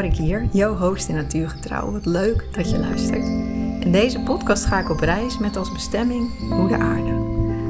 [0.00, 1.92] Maurik hier, jouw host in Natuurgetrouw.
[1.92, 3.24] Wat leuk dat je luistert.
[3.84, 7.12] In deze podcast ga ik op reis met als bestemming Moeder Aarde.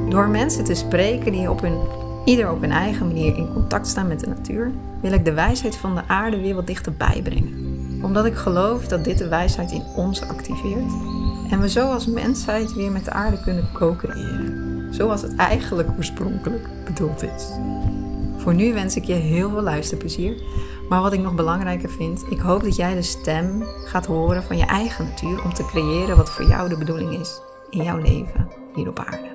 [0.08, 1.78] Door mensen te spreken die op hun,
[2.24, 4.70] ieder op hun eigen manier in contact staan met de natuur,
[5.00, 7.78] wil ik de wijsheid van de aarde weer wat dichterbij brengen.
[8.02, 10.92] Omdat ik geloof dat dit de wijsheid in ons activeert
[11.50, 14.88] en we zo als mensheid weer met de aarde kunnen co-creëren.
[14.90, 17.50] Zoals het eigenlijk oorspronkelijk bedoeld is.
[18.36, 20.42] Voor nu wens ik je heel veel luisterplezier.
[20.90, 24.56] Maar wat ik nog belangrijker vind, ik hoop dat jij de stem gaat horen van
[24.56, 27.40] je eigen natuur om te creëren wat voor jou de bedoeling is
[27.70, 29.28] in jouw leven hier op aarde.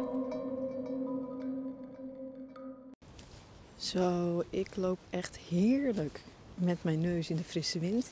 [3.75, 6.21] Zo, ik loop echt heerlijk
[6.55, 8.11] met mijn neus in de frisse wind.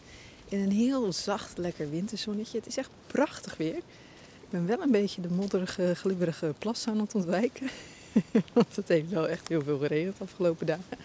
[0.50, 2.58] In een heel zacht, lekker winterzonnetje.
[2.58, 3.76] Het is echt prachtig weer.
[3.76, 7.70] Ik ben wel een beetje de modderige, glibberige plas aan het ontwijken.
[8.54, 10.98] Want het heeft wel echt heel veel geregend de afgelopen dagen.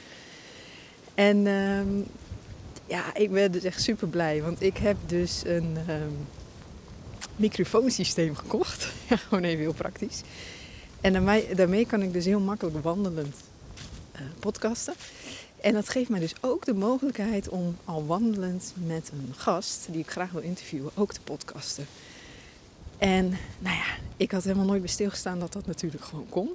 [1.14, 2.06] En um,
[2.88, 4.42] ja, ik ben dus echt super blij.
[4.42, 6.16] Want ik heb dus een um,
[7.36, 8.86] microfoonsysteem gekocht.
[9.08, 10.22] Ja, gewoon even heel praktisch.
[11.00, 13.36] En daarmee, daarmee kan ik dus heel makkelijk wandelend
[14.14, 14.94] uh, podcasten.
[15.60, 20.00] En dat geeft mij dus ook de mogelijkheid om al wandelend met een gast die
[20.00, 21.86] ik graag wil interviewen, ook te podcasten.
[22.98, 23.86] En nou ja,
[24.16, 26.50] ik had helemaal nooit bij stilgestaan dat dat natuurlijk gewoon kon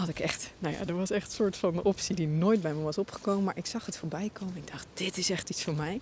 [0.00, 2.74] had ik echt, nou ja, er was echt een soort van optie die nooit bij
[2.74, 3.44] me was opgekomen.
[3.44, 4.56] Maar ik zag het voorbij komen.
[4.56, 6.00] Ik dacht, dit is echt iets voor mij.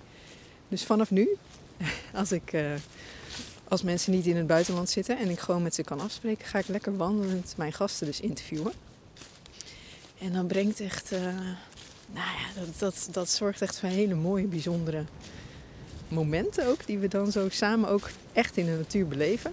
[0.69, 1.29] Dus vanaf nu,
[2.15, 2.73] als ik, uh,
[3.69, 6.59] als mensen niet in het buitenland zitten en ik gewoon met ze kan afspreken, ga
[6.59, 8.73] ik lekker wandelend mijn gasten dus interviewen.
[10.19, 11.21] En dan brengt echt, uh,
[12.13, 15.05] nou ja, dat, dat, zorgt echt voor hele mooie, bijzondere
[16.09, 16.87] momenten ook.
[16.87, 19.53] Die we dan zo samen ook echt in de natuur beleven.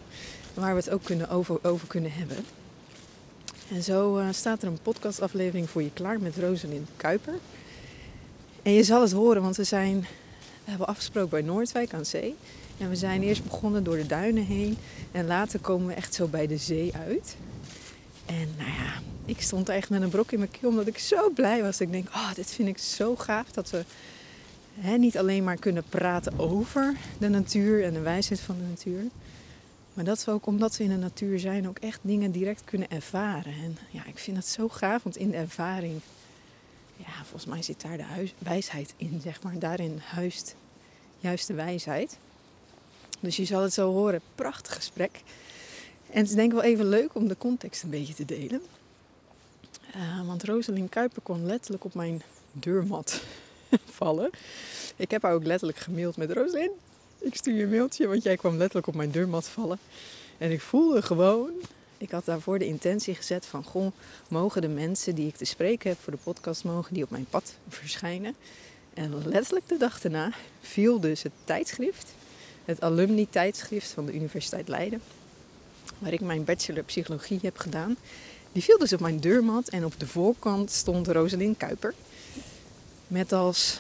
[0.54, 1.30] Waar we het ook kunnen
[1.62, 2.38] over kunnen hebben.
[3.71, 7.33] En zo uh, staat er een podcastaflevering voor je klaar met Rosalind Kuiper.
[8.61, 9.99] En je zal het horen, want we, zijn,
[10.64, 12.36] we hebben afgesproken bij Noordwijk aan zee.
[12.77, 14.77] En we zijn eerst begonnen door de duinen heen.
[15.11, 17.36] En later komen we echt zo bij de zee uit.
[18.25, 21.30] En nou ja, ik stond echt met een brok in mijn keel omdat ik zo
[21.30, 21.81] blij was.
[21.81, 23.83] Ik denk, oh, dit vind ik zo gaaf dat we
[24.80, 29.04] hè, niet alleen maar kunnen praten over de natuur en de wijsheid van de natuur.
[29.95, 32.89] Maar dat we ook, omdat we in de natuur zijn, ook echt dingen direct kunnen
[32.89, 33.54] ervaren.
[33.54, 36.00] En ja, ik vind dat zo gaaf, want in de ervaring,
[36.98, 39.60] ja, volgens mij zit daar de wijsheid in, zeg maar.
[39.60, 40.55] Daarin huist
[41.20, 42.17] juist de wijsheid.
[43.20, 45.22] Dus je zal het zo horen, prachtig gesprek.
[46.10, 48.61] En het is denk ik wel even leuk om de context een beetje te delen.
[49.95, 53.22] Uh, want Rosalind Kuiper kon letterlijk op mijn deurmat
[53.98, 54.30] vallen.
[54.95, 56.72] Ik heb haar ook letterlijk gemaild met Rosalind
[57.20, 59.80] ik stuur je een mailtje, want jij kwam letterlijk op mijn deurmat vallen.
[60.37, 61.49] En ik voelde gewoon,
[61.98, 63.92] ik had daarvoor de intentie gezet van, goh,
[64.30, 67.25] mogen de mensen die ik te spreken heb voor de podcast, mogen die op mijn
[67.30, 68.36] pad verschijnen.
[68.93, 70.31] En letterlijk de dag daarna
[70.61, 72.14] viel dus het tijdschrift,
[72.65, 75.02] het alumni tijdschrift van de Universiteit Leiden,
[75.99, 77.98] waar ik mijn bachelor psychologie heb gedaan.
[78.52, 81.93] Die viel dus op mijn deurmat en op de voorkant stond Rosalind Kuiper.
[83.08, 83.80] Met als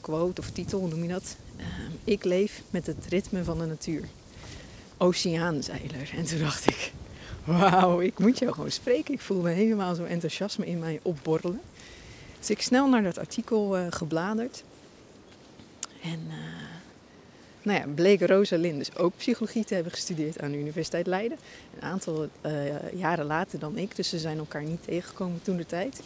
[0.00, 1.36] quote of titel, noem je dat?
[1.56, 4.02] Ehm, ik leef met het ritme van de natuur.
[4.96, 6.10] Oceaanzeiler.
[6.16, 6.92] En toen dacht ik,
[7.44, 9.14] wauw, ik moet jou gewoon spreken.
[9.14, 11.60] Ik voel me helemaal zo enthousiasme in mij opborrelen.
[12.38, 14.64] Dus ik snel naar dat artikel uh, gebladerd.
[16.02, 16.34] En uh,
[17.62, 21.38] nou ja, bleek Rosalind dus ook psychologie te hebben gestudeerd aan de Universiteit Leiden.
[21.74, 25.66] Een aantal uh, jaren later dan ik, dus ze zijn elkaar niet tegengekomen toen de
[25.66, 26.00] tijd.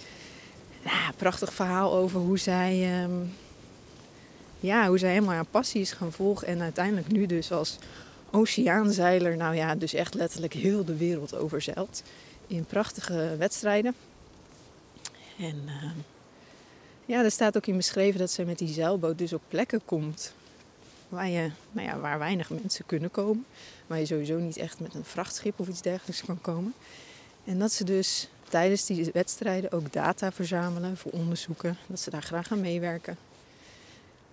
[0.84, 3.02] Ja, prachtig verhaal over hoe zij...
[3.02, 3.32] Um,
[4.60, 6.46] ja, hoe zij helemaal haar passie is gaan volgen.
[6.46, 7.78] En uiteindelijk nu dus als
[8.30, 12.02] oceaanzeiler, nou ja, dus echt letterlijk heel de wereld overzeilt.
[12.46, 13.94] In prachtige wedstrijden.
[15.38, 15.90] En uh,
[17.04, 20.32] ja, er staat ook in beschreven dat ze met die zeilboot dus op plekken komt
[21.08, 23.46] waar, je, nou ja, waar weinig mensen kunnen komen.
[23.86, 26.74] Waar je sowieso niet echt met een vrachtschip of iets dergelijks kan komen.
[27.44, 31.76] En dat ze dus tijdens die wedstrijden ook data verzamelen voor onderzoeken.
[31.86, 33.16] Dat ze daar graag gaan meewerken.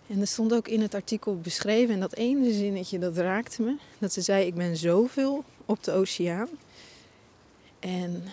[0.07, 3.75] En er stond ook in het artikel beschreven, en dat ene zinnetje dat raakte me,
[3.97, 6.49] dat ze zei: Ik ben zoveel op de oceaan.
[7.79, 8.23] En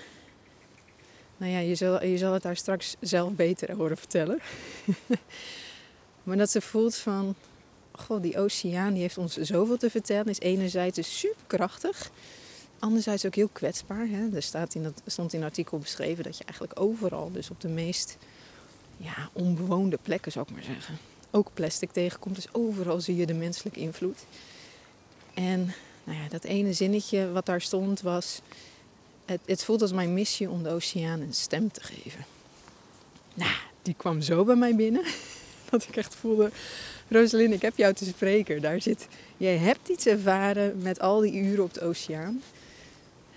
[1.36, 4.40] nou ja, je zal, je zal het daar straks zelf beter horen vertellen.
[6.22, 7.34] maar dat ze voelt van,
[7.92, 10.26] god, die oceaan die heeft ons zoveel te vertellen.
[10.26, 12.10] Is enerzijds dus superkrachtig,
[12.78, 14.06] anderzijds ook heel kwetsbaar.
[14.08, 14.28] Hè?
[14.34, 17.60] Er staat in dat, stond in het artikel beschreven dat je eigenlijk overal, dus op
[17.60, 18.16] de meest
[18.96, 20.98] ja, onbewoonde plekken zou ik maar zeggen,
[21.32, 22.34] ook plastic tegenkomt.
[22.34, 24.18] Dus overal zie je de menselijke invloed.
[25.34, 25.74] En
[26.04, 28.40] nou ja, dat ene zinnetje wat daar stond was...
[29.24, 32.24] Het, het voelt als mijn missie om de oceaan een stem te geven.
[33.34, 33.52] Nou,
[33.82, 35.04] die kwam zo bij mij binnen.
[35.70, 36.50] Dat ik echt voelde,
[37.08, 38.60] Rosalind, ik heb jou te spreken.
[38.60, 39.06] Daar zit,
[39.36, 42.42] jij hebt iets ervaren met al die uren op de oceaan.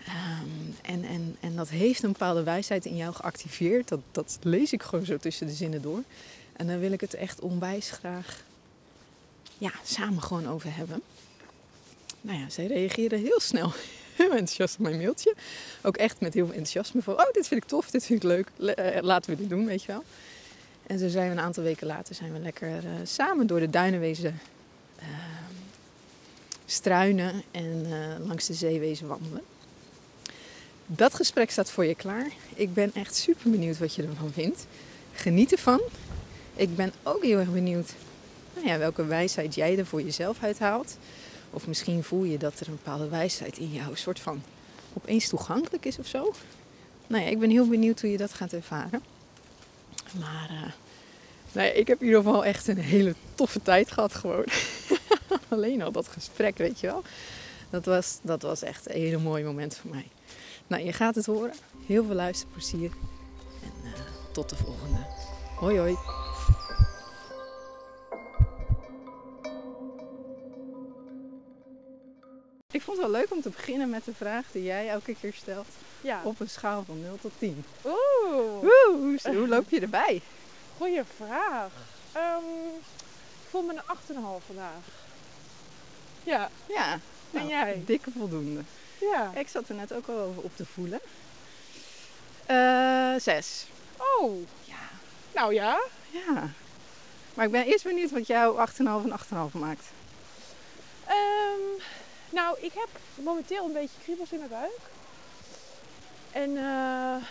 [0.06, 3.88] Ehm, en, en, en dat heeft een bepaalde wijsheid in jou geactiveerd.
[3.88, 6.03] Dat, dat lees ik gewoon zo tussen de zinnen door.
[6.55, 8.43] En daar wil ik het echt onwijs graag
[9.57, 11.01] ja, samen gewoon over hebben.
[12.21, 13.71] Nou ja, zij reageerde heel snel,
[14.15, 15.33] heel enthousiast op mijn mailtje.
[15.81, 18.29] Ook echt met heel veel enthousiasme van, oh, dit vind ik tof, dit vind ik
[18.29, 20.03] leuk, Le- eh, laten we dit doen, weet je wel.
[20.87, 23.69] En zo zijn we een aantal weken later zijn we lekker eh, samen door de
[23.69, 24.39] duinen wezen
[24.95, 25.05] eh,
[26.65, 29.41] struinen en eh, langs de zee wezen wandelen.
[30.85, 32.27] Dat gesprek staat voor je klaar.
[32.55, 34.65] Ik ben echt super benieuwd wat je ervan vindt.
[35.13, 35.81] Geniet ervan.
[36.55, 37.93] Ik ben ook heel erg benieuwd
[38.55, 40.97] nou ja, welke wijsheid jij er voor jezelf uithaalt.
[41.49, 44.43] Of misschien voel je dat er een bepaalde wijsheid in jou soort van
[44.93, 46.33] opeens toegankelijk is of zo.
[47.07, 49.03] Nou ja, ik ben heel benieuwd hoe je dat gaat ervaren.
[50.19, 50.71] Maar eh,
[51.51, 54.45] nou ja, ik heb in ieder geval echt een hele toffe tijd gehad gewoon.
[55.49, 57.03] Alleen al dat gesprek, weet je wel.
[57.69, 60.07] Dat was, dat was echt een hele mooi moment voor mij.
[60.67, 61.53] Nou, je gaat het horen.
[61.85, 62.91] Heel veel luisterplezier.
[63.63, 63.99] En eh,
[64.31, 65.05] tot de volgende.
[65.55, 66.25] Hoi hoi.
[72.75, 75.33] Ik vond het wel leuk om te beginnen met de vraag die jij elke keer
[75.33, 75.68] stelt.
[76.01, 76.22] Ja.
[76.24, 77.66] Op een schaal van 0 tot 10.
[77.86, 77.95] Oeh,
[78.60, 80.22] hoe, hoe loop je erbij?
[80.77, 81.72] goeie vraag.
[82.12, 82.44] Ehm,
[83.44, 84.83] ik voel me een 8,5 vandaag.
[86.24, 87.00] Ja, Ja, En
[87.31, 87.81] nou, jij?
[87.86, 88.62] dikke voldoende.
[89.00, 89.31] ja.
[89.36, 91.00] Ik zat er net ook al over op te voelen.
[92.45, 93.66] Eh, zes.
[93.98, 94.89] Oh, Ja.
[95.33, 95.80] nou ja.
[96.10, 96.50] Ja.
[97.33, 99.86] Maar ik ben eerst benieuwd wat jouw 8,5 en 8,5 maakt.
[101.07, 101.81] Ehm,
[102.30, 104.80] nou, ik heb momenteel een beetje kriebels in mijn buik.
[106.31, 107.24] En eh,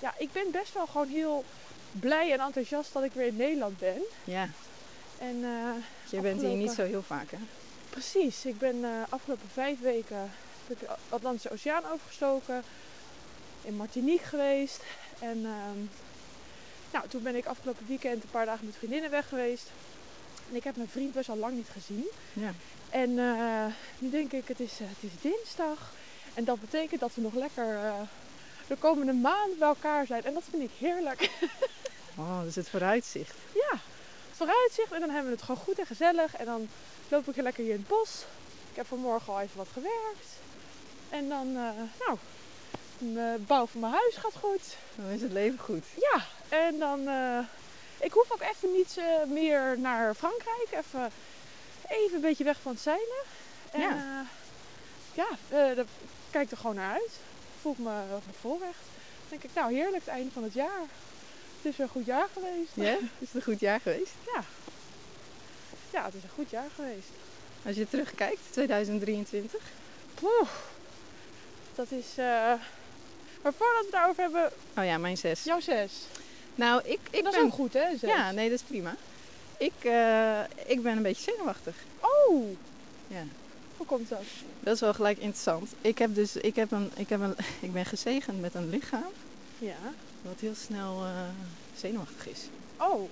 [0.00, 1.44] ja, ik ben best wel gewoon heel
[1.92, 4.02] blij en enthousiast dat ik weer in Nederland ben.
[4.24, 4.48] Ja,
[5.18, 7.38] En eh, je bent hier niet zo heel vaak hè?
[7.90, 10.30] Precies, ik ben de afgelopen vijf weken
[10.68, 12.62] heb ik de Atlantische Oceaan overgestoken.
[13.62, 14.82] In Martinique geweest.
[15.18, 15.78] En ehm,
[16.92, 19.70] nou, toen ben ik afgelopen weekend een paar dagen met vriendinnen weg geweest.
[20.50, 22.06] En ik heb mijn vriend best al lang niet gezien.
[22.32, 22.52] Ja.
[22.90, 23.64] En eh,
[23.98, 25.92] nu denk ik, het is, eh, het is dinsdag.
[26.34, 28.00] En dat betekent dat we nog lekker eh,
[28.66, 30.24] de komende maand bij elkaar zijn.
[30.24, 31.30] En dat vind ik heerlijk.
[32.20, 33.34] Oh, dus het vooruitzicht.
[33.54, 33.78] Ja,
[34.32, 36.36] vooruitzicht en dan hebben we het gewoon goed en gezellig.
[36.36, 36.68] En dan
[37.08, 38.24] loop ik lekker hier in het bos.
[38.70, 40.28] Ik heb vanmorgen al even wat gewerkt.
[41.08, 42.18] En dan, nou,
[42.98, 44.76] de bouw van mijn huis gaat goed.
[44.94, 45.84] Dan is het leven goed.
[45.94, 47.00] Ja, en dan,
[47.98, 50.68] ik hoef ook even niet meer naar Frankrijk.
[50.70, 51.12] Even,
[51.88, 53.22] even een beetje weg van het zeilen.
[53.72, 53.88] En Ja.
[53.88, 54.24] ja,
[55.14, 55.28] ja
[55.70, 55.84] eh, daar
[56.30, 57.10] kijk ik er gewoon naar uit.
[57.60, 57.90] Voel ik me,
[58.26, 58.78] me volrecht.
[59.28, 60.80] Dan denk ik, nou heerlijk, het einde van het jaar.
[61.56, 62.70] Het is weer een goed jaar geweest.
[62.74, 62.92] Ja?
[63.18, 64.12] Is het een goed jaar geweest?
[64.34, 64.42] Ja.
[65.92, 67.08] Ja, het is een goed jaar geweest.
[67.66, 69.60] Als je terugkijkt, 2023.
[70.14, 70.48] Poeh.
[71.74, 72.06] Dat is.
[72.16, 72.24] eh,
[73.42, 75.44] Maar voordat we het daarover hebben, Oh ja, mijn zes.
[75.44, 75.92] jouw zes.
[76.54, 77.40] Nou, ik, ik dat ben...
[77.40, 77.96] is ook goed, hè?
[77.96, 78.10] Zes.
[78.10, 78.96] Ja, nee, dat is prima.
[79.58, 81.86] Ik, eh, ik ben een beetje zenuwachtig.
[82.00, 82.56] Oh,
[83.06, 83.24] Ja.
[83.76, 84.22] hoe komt dat?
[84.60, 85.72] Dat is wel gelijk interessant.
[85.80, 89.12] Ik heb dus, ik heb een, ik heb een, ik ben gezegend met een lichaam
[89.58, 89.94] Ja.
[90.20, 91.28] wat heel snel eh,
[91.72, 92.48] zenuwachtig is.
[92.78, 93.10] Oh,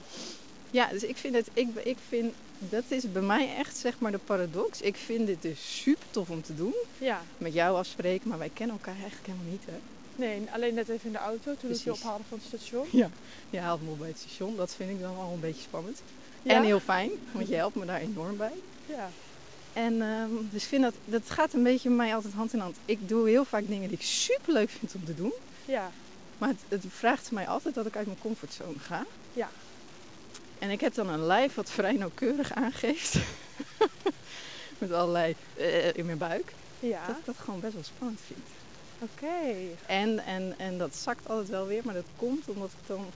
[0.71, 4.13] Ja, dus ik vind het, ik, ik vind, dat is bij mij echt zeg maar
[4.13, 4.81] de paradox.
[4.81, 6.75] Ik vind dit dus super tof om te doen.
[6.99, 7.23] ja.
[7.39, 9.79] Met jou afspreken, maar wij kennen elkaar eigenlijk helemaal niet hè.
[10.15, 12.87] Nee, alleen net even in de auto toen ik je ophaalde van het station.
[12.93, 13.11] Ja.
[13.51, 16.03] Je haalt me op bij het station, dat vind ik dan al een beetje spannend.
[16.47, 16.55] Ja?
[16.55, 18.53] En heel fijn, want je helpt me daar enorm bij.
[18.87, 19.11] Ja.
[19.73, 22.59] En ehm, dus ik vind dat, dat gaat een beetje met mij altijd hand in
[22.59, 22.77] hand.
[22.85, 25.33] Ik doe heel vaak dingen die ik super leuk vind om te doen.
[25.65, 25.91] Ja.
[26.39, 29.07] Maar het, het vraagt mij altijd dat ik uit mijn comfortzone ga.
[29.33, 29.51] Ja.
[30.59, 33.17] En ik heb dan een lijf wat vrij nauwkeurig aangeeft.
[34.79, 36.53] Met allerlei eh, in mijn buik.
[36.81, 37.07] Ja.
[37.07, 38.47] Dat ik dat gewoon best wel spannend vind.
[38.99, 39.55] Oké.
[39.87, 41.83] En, en, en dat zakt altijd wel weer.
[41.85, 43.07] Maar dat komt omdat ik dan...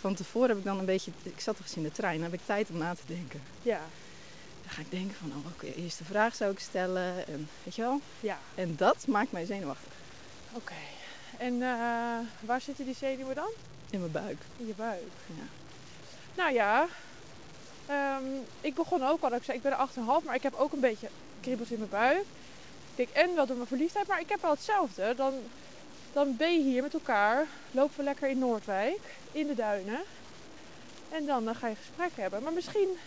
[0.00, 1.10] Van tevoren heb ik dan een beetje...
[1.22, 2.20] Ik zat toch eens in de trein.
[2.20, 3.42] Dan heb ik tijd om na te denken.
[3.62, 3.80] Ja.
[4.62, 5.32] Dan ga ik denken van...
[5.36, 7.26] Oh, welke eerste vraag zou ik stellen?
[7.26, 8.00] En weet je wel?
[8.20, 8.38] Ja.
[8.54, 9.92] En dat maakt mij zenuwachtig.
[10.52, 10.74] Oké.
[11.38, 13.50] En eh, waar zitten die zenuwen dan?
[13.90, 14.42] In mijn buik.
[14.56, 15.10] In je buik.
[15.26, 15.44] Ja.
[16.34, 16.86] Nou ja,
[17.86, 18.24] ehm,
[18.60, 20.80] ik begon ook al, ik zei ik ben er 8,5, maar ik heb ook een
[20.80, 21.08] beetje
[21.40, 22.24] kriebels in mijn buik.
[22.94, 25.14] Ik denk en wel door mijn verliefdheid, maar ik heb wel hetzelfde.
[25.16, 25.34] Dan,
[26.12, 30.04] dan ben je hier met elkaar, lopen we lekker in Noordwijk, in de duinen.
[31.08, 32.42] En dan eh, ga je gesprek hebben.
[32.42, 32.98] Maar misschien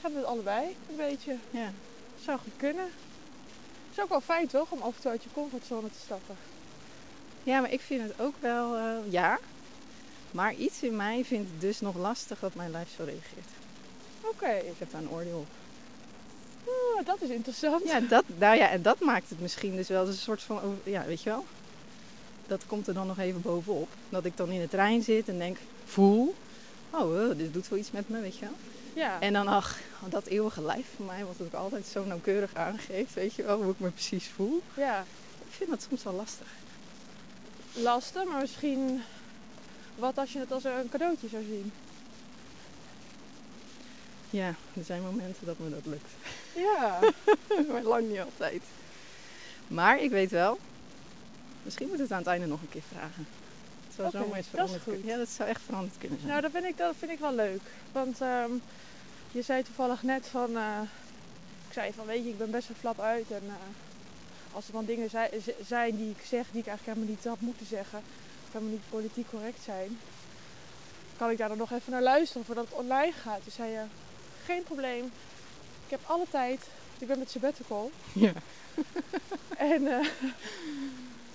[0.00, 1.38] hebben we het allebei een beetje.
[1.50, 1.72] Ja.
[2.14, 2.88] Zou goed kunnen.
[3.90, 6.36] is ook wel fijn toch, om af en toe uit je comfortzone te stappen.
[7.42, 9.38] Ja, maar ik vind het ook wel, eh, ja.
[10.32, 13.50] Maar iets in mij vindt het dus nog lastig dat mijn lijf zo reageert.
[14.20, 15.48] Oké, Ik heb daar een oordeel op.
[16.64, 17.88] Oh, dat is interessant.
[17.88, 20.90] Ja, dat, nou ja, en dat maakt het misschien dus wel een soort van, over-
[20.90, 21.46] ja, weet je wel.
[22.50, 23.88] Dat komt er dan nog even bovenop.
[24.08, 26.34] Dat ik dan in de trein zit en denk, voel,
[26.90, 28.54] oh, eh, dit doet wel iets met me, weet je wel.
[28.94, 29.20] Ja.
[29.20, 29.78] En dan, ach,
[30.08, 33.72] dat eeuwige lijf van mij, wat ook altijd zo nauwkeurig aangeeft, weet je wel, hoe
[33.72, 34.62] ik me precies voel.
[34.74, 35.04] ja.
[35.46, 36.46] Ik vind dat soms wel lastig.
[37.72, 39.02] Lastig, maar misschien
[39.94, 41.72] wat als je het als een cadeautje zou zien.
[44.30, 46.10] Ja, er zijn momenten dat me dat lukt.
[46.54, 46.98] Ja.
[47.72, 48.62] maar lang niet altijd.
[49.68, 50.58] Maar ik weet wel,
[51.62, 53.26] misschien moet het aan het einde nog een keer vragen.
[53.86, 54.92] Het zou zomaar eens dat is veranderd goed.
[54.92, 55.10] kunnen.
[55.10, 56.30] Ja, dat zou echt veranderd kunnen zijn.
[56.30, 57.60] Nou, dat vind ik, dat vind ik wel leuk.
[57.92, 58.50] Want ehm,
[59.32, 60.56] je zei toevallig net van...
[60.56, 60.80] eh,
[61.66, 63.30] ik zei van, weet je, ik ben best wel flap uit.
[63.30, 63.54] En eh,
[64.52, 65.10] als er dan dingen
[65.66, 67.98] zijn die ik zeg, die ik eigenlijk helemaal niet had moeten zeggen...
[68.46, 69.98] Of helemaal niet politiek correct zijn...
[71.16, 73.42] Kan ik daar dan nog even naar luisteren voordat het online gaat.
[73.42, 73.82] Toen zei je,
[74.44, 75.04] geen probleem.
[75.84, 76.58] Ik heb alle tijd.
[76.58, 77.90] want Ik ben met sabbatical.
[78.12, 78.32] Ja.
[79.56, 80.06] En eh,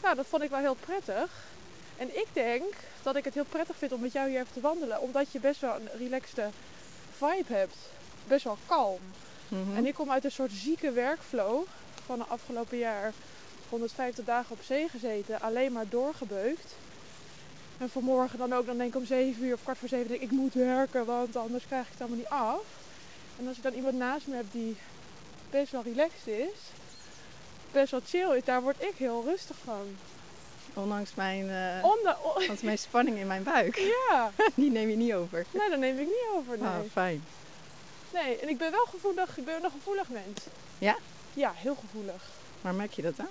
[0.06, 1.32] nou, dat vond ik wel heel prettig.
[1.98, 4.62] En ik denk dat ik het heel prettig vind om met jou hier even te
[4.62, 5.02] wandelen.
[5.02, 6.50] Omdat je best wel een relaxte
[7.18, 7.76] vibe hebt.
[8.28, 9.00] Best wel kalm.
[9.48, 9.76] Mhm.
[9.76, 11.64] En ik kom uit een soort zieke werkflow.
[12.06, 13.14] Van de afgelopen jaar
[13.70, 15.42] 150 dagen op zee gezeten.
[15.42, 16.76] Alleen maar doorgebeukt.
[17.78, 20.22] En vanmorgen dan ook, dan denk ik om 7 uur of kwart voor 7 denk
[20.22, 22.66] ik, ik moet werken, want anders krijg ik het allemaal niet af.
[23.40, 24.78] En als ik dan iemand naast me heb die
[25.50, 26.60] best wel relaxed is,
[27.76, 29.98] best wel chill is, daar word ik heel rustig van.
[30.74, 31.44] Ondanks mijn,
[31.84, 33.76] Onda- ondanks mijn spanning in mijn buik.
[34.10, 35.46] ja, Die neem je niet over.
[35.52, 36.58] nee, daar neem ik niet over.
[36.58, 36.68] Nee.
[36.68, 37.24] Ah, fijn.
[38.14, 40.40] nee, en ik ben wel gevoelig, ik ben een gevoelig mens.
[40.78, 40.98] Ja?
[41.34, 42.24] Ja, heel gevoelig.
[42.62, 43.30] Waar merk je dat aan?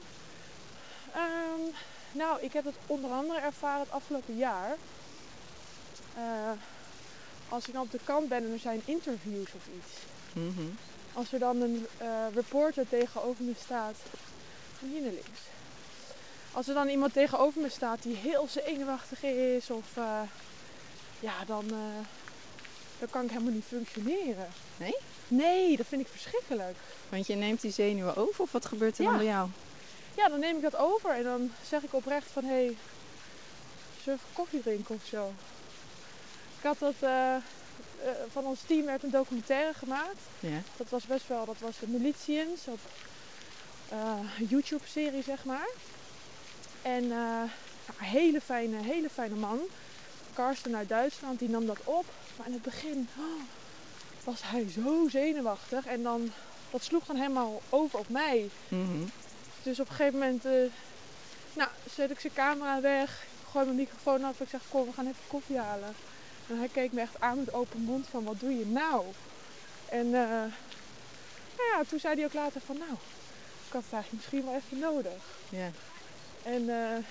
[1.15, 1.61] Ehm,
[2.13, 4.77] nou, ik heb het onder andere ervaren het afgelopen jaar.
[6.17, 6.51] Eh,
[7.49, 9.93] als ik dan op de kant ben en er zijn interviews of iets.
[10.33, 10.67] Mhm.
[11.13, 13.97] Als er dan een eh, reporter tegenover me staat.
[14.93, 15.41] Hier naar links.
[16.53, 19.71] Als er dan iemand tegenover me staat die heel zenuwachtig is.
[19.71, 20.21] Of eh,
[21.21, 22.07] ja, dan, eh,
[22.99, 24.49] dan kan ik helemaal niet functioneren.
[24.77, 24.95] Nee?
[25.29, 26.77] Nee, dat vind ik verschrikkelijk.
[27.09, 29.19] Want je neemt die zenuwen over of wat gebeurt er dan Ja.
[29.19, 29.49] bij jou?
[30.17, 32.77] Ja, dan neem ik dat over en dan zeg ik oprecht van hé, hey,
[34.03, 35.33] zullen we koffie drinken of zo?
[36.59, 37.35] Ik had dat, eh,
[38.33, 40.21] van ons team werd een documentaire gemaakt.
[40.41, 40.61] Ja.
[40.77, 42.79] Dat was best wel, dat was de Militians op
[44.49, 45.69] YouTube-serie zeg maar.
[46.83, 47.43] En eh,
[47.99, 49.61] een hele fijne, hele fijne man.
[50.33, 52.05] Karsten uit Duitsland, die nam dat op.
[52.37, 53.43] Maar in het begin oh,
[54.25, 55.87] was hij zo zenuwachtig.
[55.87, 56.33] En dan,
[56.71, 58.51] dat sloeg dan helemaal over op mij.
[58.69, 59.05] Mhm.
[59.63, 60.53] Dus op een gegeven moment, eh,
[61.53, 64.41] nou, zet ik zijn camera weg, gooi mijn microfoon af.
[64.41, 65.95] Ik zeg, kom, we gaan even koffie halen.
[66.49, 69.05] En hij keek me echt aan met open mond van, wat doe je nou?
[69.89, 70.45] En eh,
[71.57, 72.99] nou ja, toen zei hij ook later van, nou,
[73.75, 75.23] had het eigenlijk misschien wel even nodig.
[75.49, 75.71] Ja.
[76.43, 77.05] En eh,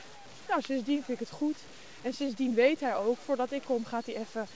[0.48, 1.58] nou, sindsdien vind ik het goed.
[2.01, 4.48] En sindsdien weet hij ook, voordat ik kom, gaat hij even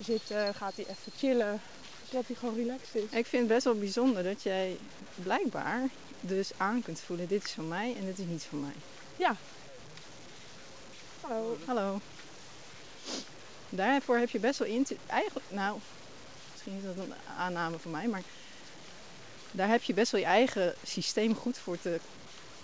[0.00, 1.60] zitten, gaat hij even chillen.
[2.08, 3.18] Zodat hij gewoon relaxed is.
[3.18, 4.78] Ik vind het best wel bijzonder dat jij
[5.14, 5.88] blijkbaar
[6.20, 7.28] dus aan kunt voelen.
[7.28, 8.74] Dit is van mij en dit is niet van mij.
[11.20, 11.56] Hallo.
[11.66, 12.00] Hallo.
[13.68, 14.96] Daarvoor heb je best wel intu...
[15.06, 15.78] Eigenlijk, nou,
[16.52, 18.22] misschien is dat een aanname van mij, maar
[19.54, 22.00] daar heb je best wel je eigen systeem goed voor te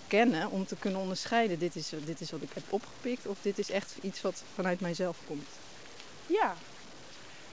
[0.09, 1.59] kennen om te kunnen onderscheiden.
[1.59, 4.81] Dit is, dit is wat ik heb opgepikt of dit is echt iets wat vanuit
[4.81, 5.49] mijzelf komt.
[6.27, 6.55] Ja,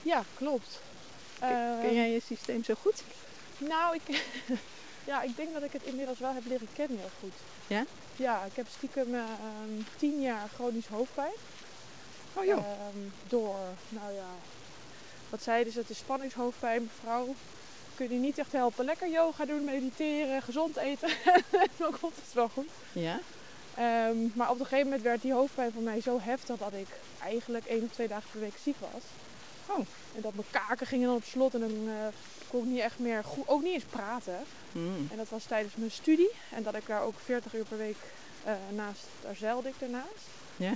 [0.02, 0.80] ja, klopt.
[1.40, 3.04] Ken, Eh, ken jij je systeem zo goed?
[3.58, 4.24] Nou, ik,
[5.12, 7.34] ja, ik denk dat ik het inmiddels wel heb leren kennen heel goed.
[7.68, 7.86] Ja?
[8.16, 11.34] Ja, ik heb stiekem eh, ehm, tien jaar chronisch hoofdpijn.
[12.34, 12.58] Oh joh.
[12.58, 13.56] Ehm, door,
[13.90, 14.28] nou ja,
[15.30, 17.36] wat zeiden ze, het is spanningshoofdpijn, mevrouw.
[17.98, 18.86] Kun je niet echt helpen.
[18.86, 21.10] Lekker yoga doen, mediteren, gezond eten.
[21.78, 22.70] Dan komt het wel goed.
[22.92, 23.20] Ja?
[23.76, 26.88] Ehm, maar op een gegeven moment werd die hoofdpijn voor mij zo heftig dat ik
[27.24, 29.04] eigenlijk één of twee dagen per week ziek was.
[29.66, 29.86] Oh.
[30.16, 32.08] En dat mijn kaken gingen dan op slot en dan eh,
[32.48, 34.40] kon ik niet echt meer goed, ook niet eens praten.
[34.72, 35.08] Hmm.
[35.12, 36.32] En dat was tijdens mijn studie.
[36.52, 37.98] En dat ik daar ook 40 uur per week
[38.44, 40.28] eh, naast, daar zeilde ik daarnaast.
[40.56, 40.74] Ja.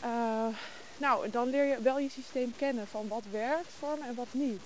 [0.00, 0.56] Eh,
[0.96, 4.32] nou, dan leer je wel je systeem kennen van wat werkt voor me en wat
[4.32, 4.62] niet.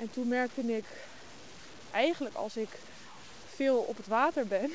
[0.00, 0.84] En toen merkte ik,
[1.92, 2.68] eigenlijk als ik
[3.54, 4.70] veel op het water ben,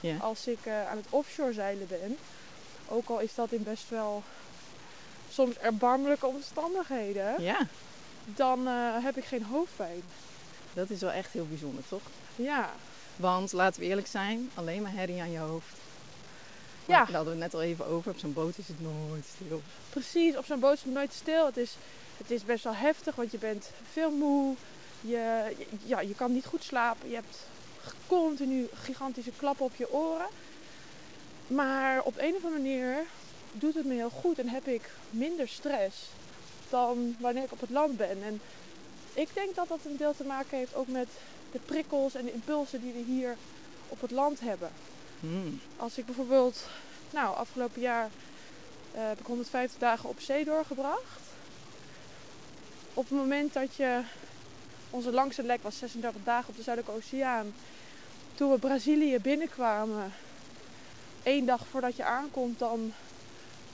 [0.00, 0.16] Ja.
[0.30, 2.16] als ik eh, aan het offshore zeilen ben,
[2.88, 4.22] ook al is dat in best wel
[5.30, 7.66] soms erbarmelijke omstandigheden, Ja,
[8.24, 10.02] dan eh, heb ik geen hoofdpijn.
[10.74, 12.02] dat is wel echt heel bijzonder, toch?
[12.36, 12.70] Ja,
[13.16, 15.76] Want laten we eerlijk zijn, alleen maar herrie aan je hoofd.
[16.86, 17.04] Ja.
[17.04, 18.10] Daar hadden we het net al even over.
[18.10, 19.62] Op zo'n boot is het nooit stil.
[19.90, 20.36] precies.
[20.36, 21.46] Op zo'n boot is het nooit stil.
[21.46, 21.76] Het is
[22.16, 24.54] Het is best wel heftig, want je bent veel moe.
[25.00, 25.52] Je,
[25.84, 27.08] ja, je kan niet goed slapen.
[27.08, 27.46] Je hebt
[28.06, 30.26] continu gigantische klappen op je oren.
[31.46, 33.04] Maar op een of andere manier
[33.52, 35.96] doet het me heel goed en heb ik minder stress
[36.70, 38.22] dan wanneer ik op het land ben.
[38.22, 38.40] En
[39.14, 41.08] ik denk dat dat een deel te maken heeft ook met
[41.52, 43.36] de prikkels en de impulsen die we hier
[43.88, 44.70] op het land hebben.
[45.20, 45.60] Hmm.
[45.76, 46.66] Als ik bijvoorbeeld,
[47.10, 48.10] nou, afgelopen jaar
[48.94, 51.20] uh, heb ik 150 dagen op zee doorgebracht.
[52.94, 54.00] Op het moment dat je,
[54.90, 57.54] onze langste lek was 36 dagen op de Zuidelijke Oceaan.
[58.34, 60.12] Toen we Brazilië binnenkwamen,
[61.22, 62.92] één dag voordat je aankomt, dan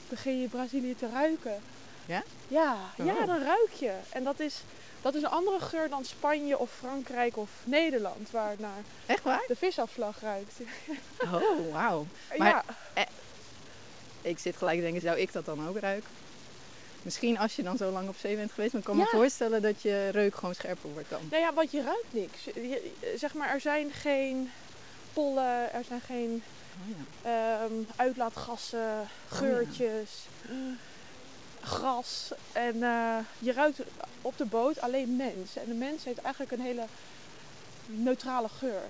[0.09, 1.61] begin je Brazilië te ruiken.
[2.07, 2.23] Ja?
[2.49, 3.27] Ja, ja Oh.
[3.27, 3.95] dan ruik je.
[4.13, 4.63] En dat is,
[5.01, 9.23] dat is een andere geur dan Spanje of Frankrijk of Nederland, waar het naar Echt
[9.23, 9.45] waar?
[9.47, 10.61] de visafslag ruikt.
[11.19, 12.07] Oh, wauw.
[12.39, 12.65] Maar-
[12.95, 13.07] ja,
[14.23, 16.11] Ik zit gelijk te denken, zou ik dat dan ook ruiken?
[17.03, 19.17] Misschien als je dan zo lang op zee bent geweest, dan kan ik me Ja.
[19.19, 21.27] voorstellen dat je reuk gewoon scherper wordt dan.
[21.31, 22.45] nou ja, want je ruikt niks.
[22.45, 24.51] Je- zeg maar, er zijn geen
[25.13, 26.43] pollen, er zijn geen
[26.83, 27.61] Oh, ja.
[27.63, 30.29] ehm, uitlaatgassen, geurtjes,
[31.63, 32.33] gras.
[32.53, 33.81] En eh, je ruikt
[34.23, 35.57] op de boot alleen mens.
[35.57, 36.85] En de mens heeft eigenlijk een hele
[37.87, 38.83] neutrale geur.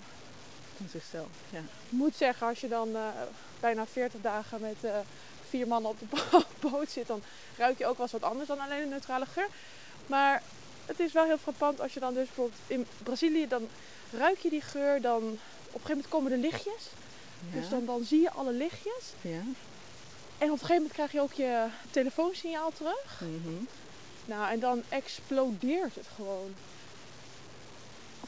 [0.76, 1.58] Van zichzelf, ja.
[1.58, 3.02] Ik moet zeggen, als je dan eh,
[3.60, 4.98] bijna 40 dagen met eh,
[5.48, 7.22] vier mannen op de bo- boot zit, dan
[7.56, 9.48] ruik je ook wel eens wat anders dan alleen een neutrale geur.
[10.06, 10.42] Maar
[10.86, 13.68] het is wel heel frappant als je dan dus bijvoorbeeld in Brazilië, dan
[14.12, 15.40] ruik je die geur, dan op een
[15.72, 16.88] gegeven moment komen de lichtjes.
[17.52, 17.60] Ja.
[17.60, 19.12] Dus dan, dan zie je alle lichtjes.
[19.20, 19.42] ja.
[20.40, 23.20] En op een gegeven moment krijg je ook je telefoonsignaal terug.
[23.20, 23.64] Mhm.
[24.24, 26.54] Nou, en dan explodeert het gewoon.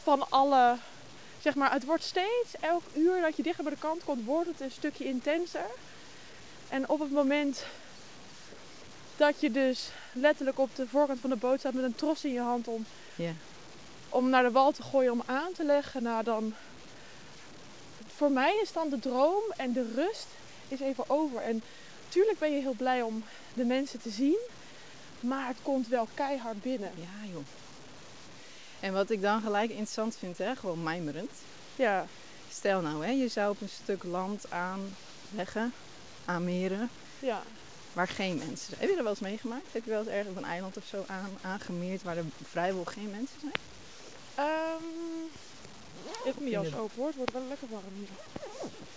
[0.02, 0.76] Van alle,
[1.40, 4.49] zeg maar, het wordt steeds, elk uur dat je dichter bij de kant komt, wordt
[4.49, 5.66] het een stukje intenser.
[6.69, 7.64] En op het moment
[9.16, 12.33] dat je dus letterlijk op de voorkant van de boot staat met een tros in
[12.33, 12.87] je hand om,
[14.09, 16.55] om naar de wal te gooien, om aan te leggen, nou dan,
[18.16, 20.27] voor mij is dan de droom en de rust
[20.68, 21.40] is even over.
[21.40, 21.62] En
[22.12, 24.38] tuurlijk ben je heel blij om de mensen te zien.
[25.20, 26.90] Maar het komt wel keihard binnen.
[26.94, 27.42] Ja, joh.
[28.81, 31.31] En wat ik dan gelijk interessant vind, hè, gewoon mijmerend.
[31.77, 32.07] Ja,
[32.53, 35.72] Stel nou, hè, je zou op een stuk land aanleggen,
[36.25, 37.42] aanmeren, ja.
[37.92, 38.81] waar geen mensen zijn.
[38.81, 39.72] Heb je dat wel eens meegemaakt?
[39.72, 42.85] Heb je wel eens ergens op een eiland of zo aan, aangemeerd waar er vrijwel
[42.85, 43.53] geen mensen zijn?
[44.35, 44.85] Ehm
[46.25, 48.09] ik mijn jas open hoor, het wordt wel lekker warm hier.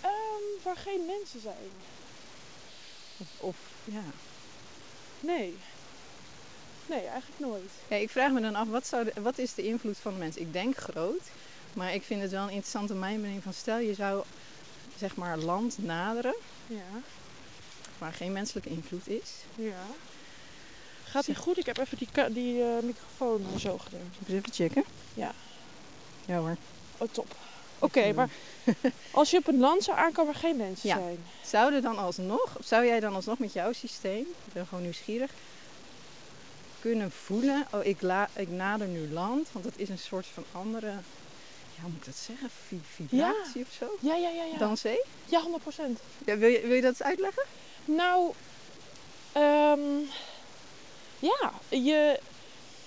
[0.00, 1.70] Ehm, waar geen mensen zijn.
[3.18, 4.02] Of, of ja.
[5.20, 5.54] Nee.
[6.88, 7.70] Nee, eigenlijk nooit.
[7.88, 7.96] ja.
[7.96, 10.36] Ik vraag me dan af, wat, zou de- wat is de invloed van de mens?
[10.36, 11.22] Ik denk groot,
[11.74, 14.24] maar ik vind het wel een interessante mijmering van stel je zou
[14.98, 17.00] zeg maar land naderen Ja,
[17.98, 19.30] waar geen menselijke invloed is.
[19.54, 19.86] ja.
[21.04, 21.58] Gaat die goed?
[21.58, 24.12] Ik heb even die, die eh, microfoon zo gedaan.
[24.28, 24.84] Even checken?
[25.14, 25.32] Ja.
[26.26, 26.56] Ja hoor.
[26.98, 27.36] Oh, top.
[27.80, 28.30] Oké, maar
[29.10, 30.96] als je op een land zou aankomen waar geen mensen Ja.
[30.96, 31.18] zijn.
[31.44, 34.82] Zou er dan alsnog, of zou jij dan alsnog met jouw systeem, ik ben gewoon
[34.82, 35.34] nieuwsgierig,
[36.78, 40.44] kunnen voelen, oh ik, la, ik nader nu land, want dat is een soort van
[40.50, 40.86] andere,
[41.76, 44.58] ja hoe moet ik dat zeggen, Vi- vibratie of zo, Ja, ja, ja, ja.
[44.58, 45.04] dan zee?
[45.24, 46.00] Ja, 100 procent.
[46.24, 47.44] Ja, wil, je, wil je dat eens uitleggen?
[47.86, 48.32] Nou,
[49.32, 49.98] ehm,
[51.18, 52.20] ja, je.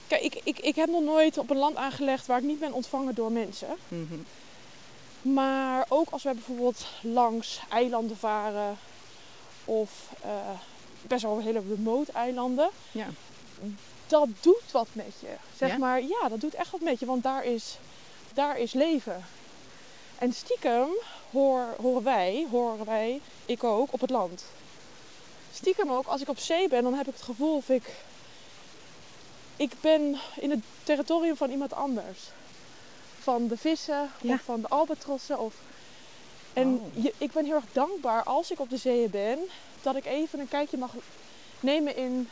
[0.07, 2.73] Kijk, ik, ik, ik heb nog nooit op een land aangelegd waar ik niet ben
[2.73, 3.77] ontvangen door mensen.
[3.87, 4.19] Mhm.
[5.21, 8.77] Maar ook als wij bijvoorbeeld langs eilanden varen
[9.65, 10.29] of eh,
[11.07, 13.07] best wel hele remote eilanden, Ja.
[14.07, 15.35] dat doet wat met je.
[15.57, 15.77] Zeg Ja?
[15.77, 17.77] maar, ja, dat doet echt wat met je, want daar is,
[18.33, 19.25] daar is leven.
[20.17, 20.87] En stiekem
[21.31, 24.43] hoor, horen wij, horen wij, ik ook, op het land.
[25.53, 27.91] Stiekem ook, als ik op zee ben, dan heb ik het gevoel of ik...
[29.55, 32.19] Ik ben in het territorium van iemand anders.
[33.19, 34.33] Van de vissen, Ja.
[34.33, 35.39] of van de albatrossen.
[35.39, 35.53] Of...
[36.53, 37.03] En Oh.
[37.03, 39.39] je, ik ben heel erg dankbaar als ik op de zeeën ben,
[39.81, 40.91] dat ik even een kijkje mag
[41.59, 42.29] nemen in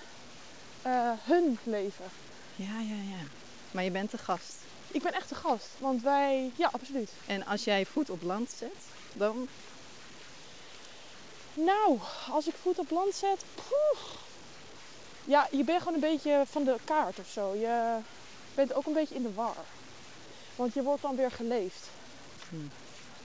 [0.82, 2.06] eh, hun leven.
[2.56, 3.24] Ja, ja, ja.
[3.72, 4.54] Maar je bent de gast.
[4.92, 7.12] Ik ben echt de gast, want wij, ja, absoluut.
[7.26, 8.72] En als jij voet op land zet,
[9.14, 9.48] dan,
[11.54, 12.00] Nou,
[12.32, 14.04] als ik voet op land zet, poeh.
[15.26, 17.54] Ja, je bent gewoon een beetje van de kaart of zo.
[17.56, 17.98] Je
[18.56, 19.56] bent ook een beetje in de war.
[20.58, 21.90] Want je wordt dan weer geleefd.
[22.50, 22.70] Hmm.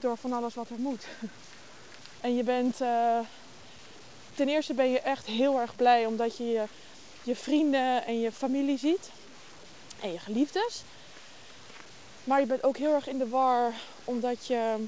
[0.01, 1.07] Door van alles wat er moet.
[2.21, 2.81] En je bent...
[2.81, 3.19] eh,
[4.35, 6.65] ten eerste ben je echt heel erg blij omdat je je,
[7.23, 9.11] je vrienden en je familie ziet.
[10.01, 10.83] En je geliefdes.
[12.25, 13.73] Maar je bent ook heel erg in de war
[14.05, 14.85] omdat je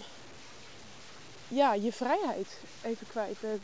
[1.48, 2.48] ja, je vrijheid
[2.83, 3.62] even kwijt bent.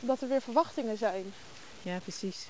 [0.00, 1.34] Omdat er weer verwachtingen zijn.
[1.82, 2.46] ja precies.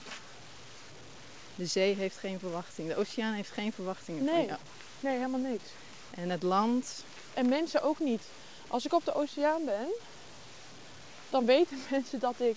[1.59, 2.89] De zee heeft geen verwachting.
[2.89, 4.47] De oceaan heeft geen verwachtingen van Nee.
[4.47, 4.59] jou.
[5.01, 5.65] Nee, helemaal niks.
[6.11, 8.23] En het land, En mensen ook niet.
[8.69, 9.87] Als ik op de oceaan ben,
[11.31, 12.57] dan weten mensen dat ik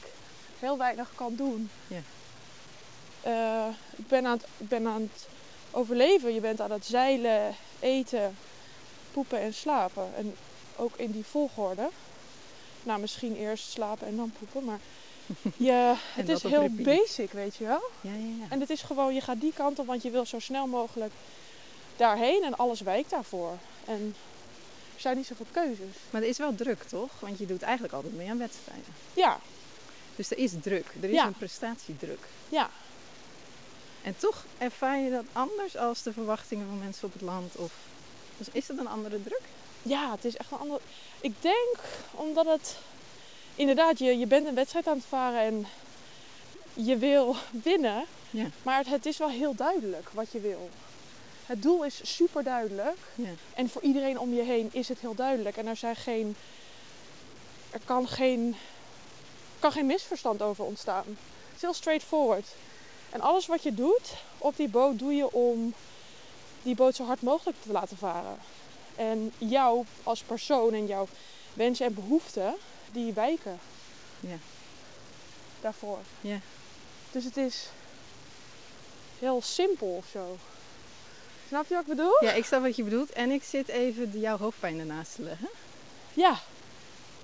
[0.59, 1.69] heel weinig kan doen.
[1.87, 2.01] Ja.
[3.21, 5.27] Eh, ik, ben aan het, ik ben aan het
[5.71, 6.33] overleven.
[6.33, 8.35] Je bent aan het zeilen, eten,
[9.11, 10.15] poepen en slapen.
[10.15, 10.35] En
[10.75, 11.89] ook in die volgorde.
[12.83, 14.63] Nou, misschien eerst slapen en dan poepen.
[14.65, 14.79] Maar
[15.57, 17.81] je, het is heel basic, weet je wel.
[18.01, 18.45] ja, ja, ja.
[18.49, 21.11] En het is gewoon, je gaat die kant op, want je wil zo snel mogelijk
[21.95, 22.43] daarheen.
[22.43, 23.57] En alles wijkt daarvoor.
[23.85, 24.15] En
[24.95, 25.95] er zijn niet zoveel keuzes.
[26.09, 27.11] Maar er is wel druk, toch?
[27.19, 28.93] Want je doet eigenlijk altijd mee aan wedstrijden.
[29.13, 29.39] Ja,
[30.15, 30.85] Dus er is druk.
[31.01, 31.25] Er is Ja.
[31.25, 32.27] een prestatiedruk.
[32.49, 32.69] ja.
[34.03, 37.55] En toch ervaar je dat anders als de verwachtingen van mensen op het land?
[37.55, 37.71] Of
[38.37, 39.41] dus is dat een andere druk?
[39.81, 40.79] Ja, het is echt een ander.
[41.21, 41.77] Ik denk
[42.11, 42.75] omdat het
[43.55, 45.67] inderdaad, je, je bent een wedstrijd aan het varen en
[46.73, 48.05] je wil winnen.
[48.29, 48.45] Ja.
[48.63, 50.69] Maar het, is wel heel duidelijk wat je wil.
[51.45, 52.97] Het doel is super duidelijk.
[53.15, 53.29] Ja.
[53.53, 55.57] En voor iedereen om je heen is het heel duidelijk.
[55.57, 56.35] En er zijn geen.
[57.71, 58.55] Er kan geen,
[59.59, 61.03] kan geen misverstand over ontstaan.
[61.05, 62.47] Het is heel straightforward.
[63.09, 65.73] En alles wat je doet op die boot doe je om
[66.63, 68.37] die boot zo hard mogelijk te laten varen.
[68.95, 71.07] En jou als persoon en jouw
[71.53, 72.55] wensen en behoeften,
[72.91, 73.59] die wijken
[74.19, 74.37] Ja.
[75.61, 75.99] daarvoor.
[76.21, 76.39] Ja.
[77.11, 77.69] Dus het is
[79.19, 80.37] heel simpel of zo.
[81.47, 82.23] Snap je wat ik bedoel?
[82.23, 83.09] Ja, ik snap wat je bedoelt.
[83.11, 85.49] En ik zit even jouw hoofdpijn ernaast te leggen.
[86.13, 86.39] Ja,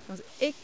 [0.06, 0.54] Want ik,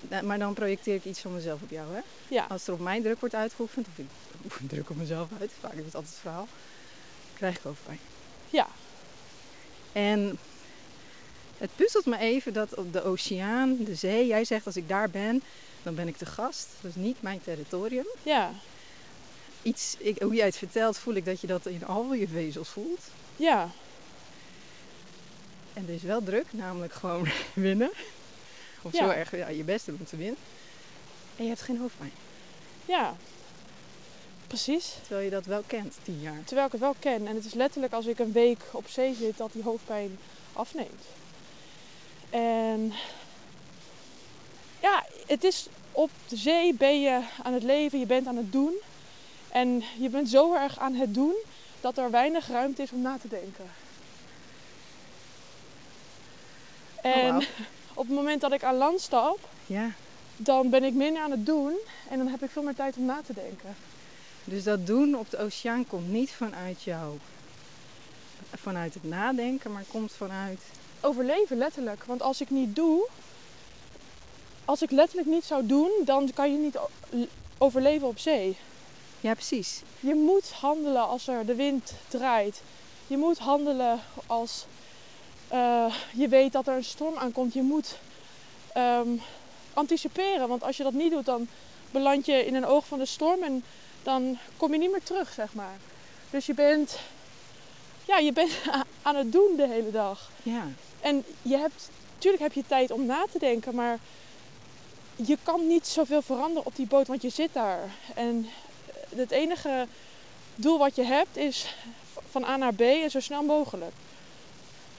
[0.00, 2.00] nou, maar dan projecteer ik iets van mezelf op jou, hè?
[2.28, 4.06] ja, Als er op mij druk wordt uitgeoefend, of ik
[4.44, 6.48] oefen druk op mezelf uit, vaak is het altijd het verhaal,
[7.34, 7.98] krijg ik hoofdpijn.
[8.50, 8.68] ja,
[9.92, 10.38] En
[11.60, 15.10] het puzzelt me even dat op de oceaan, de zee, jij zegt als ik daar
[15.10, 15.42] ben,
[15.82, 16.66] dan ben ik de gast.
[16.80, 18.06] Dat is niet mijn territorium.
[18.22, 18.52] ja,
[19.62, 22.68] Iets, ik, hoe jij het vertelt, voel ik dat je dat in al je vezels
[22.68, 23.00] voelt.
[23.36, 23.70] ja,
[25.72, 27.90] En er is wel druk, namelijk gewoon winnen.
[28.82, 28.98] Of Ja.
[29.04, 30.36] zo erg ja, je best doen om te winnen.
[31.36, 32.12] En je hebt geen hoofdpijn.
[32.86, 33.16] ja.
[34.46, 34.94] Precies.
[35.02, 36.44] Terwijl je dat wel kent, tien jaar.
[36.44, 37.26] Terwijl ik het wel ken.
[37.26, 40.18] En het is letterlijk als ik een week op zee zit dat die hoofdpijn
[40.52, 41.04] afneemt.
[42.30, 42.92] En
[44.80, 48.52] ja, het is op de zee ben je aan het leven, je bent aan het
[48.52, 48.74] doen.
[49.48, 51.34] En je bent zo erg aan het doen
[51.80, 53.70] dat er weinig ruimte is om na te denken.
[57.02, 57.42] En wauw.
[57.94, 59.90] op het moment dat ik aan land stap, Ja,
[60.36, 63.04] dan ben ik minder aan het doen en dan heb ik veel meer tijd om
[63.04, 63.76] na te denken.
[64.44, 67.18] dus dat doen op de oceaan komt niet vanuit jou.
[68.54, 70.60] Vanuit het nadenken, maar komt vanuit...
[71.00, 72.04] overleven, letterlijk.
[72.04, 73.08] Want als ik niet doe,
[74.64, 76.78] als ik letterlijk niet zou doen, dan kan je niet
[77.58, 78.56] overleven op zee.
[79.20, 79.82] Ja, precies.
[80.00, 82.62] Je moet handelen als er de wind draait.
[83.06, 84.66] Je moet handelen als
[85.48, 87.52] eh, je weet dat er een storm aankomt.
[87.52, 87.98] Je moet
[88.72, 89.08] ehm,
[89.74, 91.48] anticiperen, want als je dat niet doet, dan
[91.90, 93.64] beland je in een oog van de storm en
[94.02, 95.76] dan kom je niet meer terug, zeg maar.
[96.30, 96.98] Dus je bent,
[98.10, 98.50] ja, je bent
[99.02, 100.30] aan het doen de hele dag.
[100.42, 100.68] Ja,
[101.00, 103.98] En je hebt, natuurlijk heb je tijd om na te denken, maar
[105.16, 107.94] je kan niet zoveel veranderen op die boot, want je zit daar.
[108.14, 108.48] En
[109.16, 109.86] het enige
[110.54, 111.74] doel wat je hebt is
[112.30, 113.92] van A naar B en zo snel mogelijk.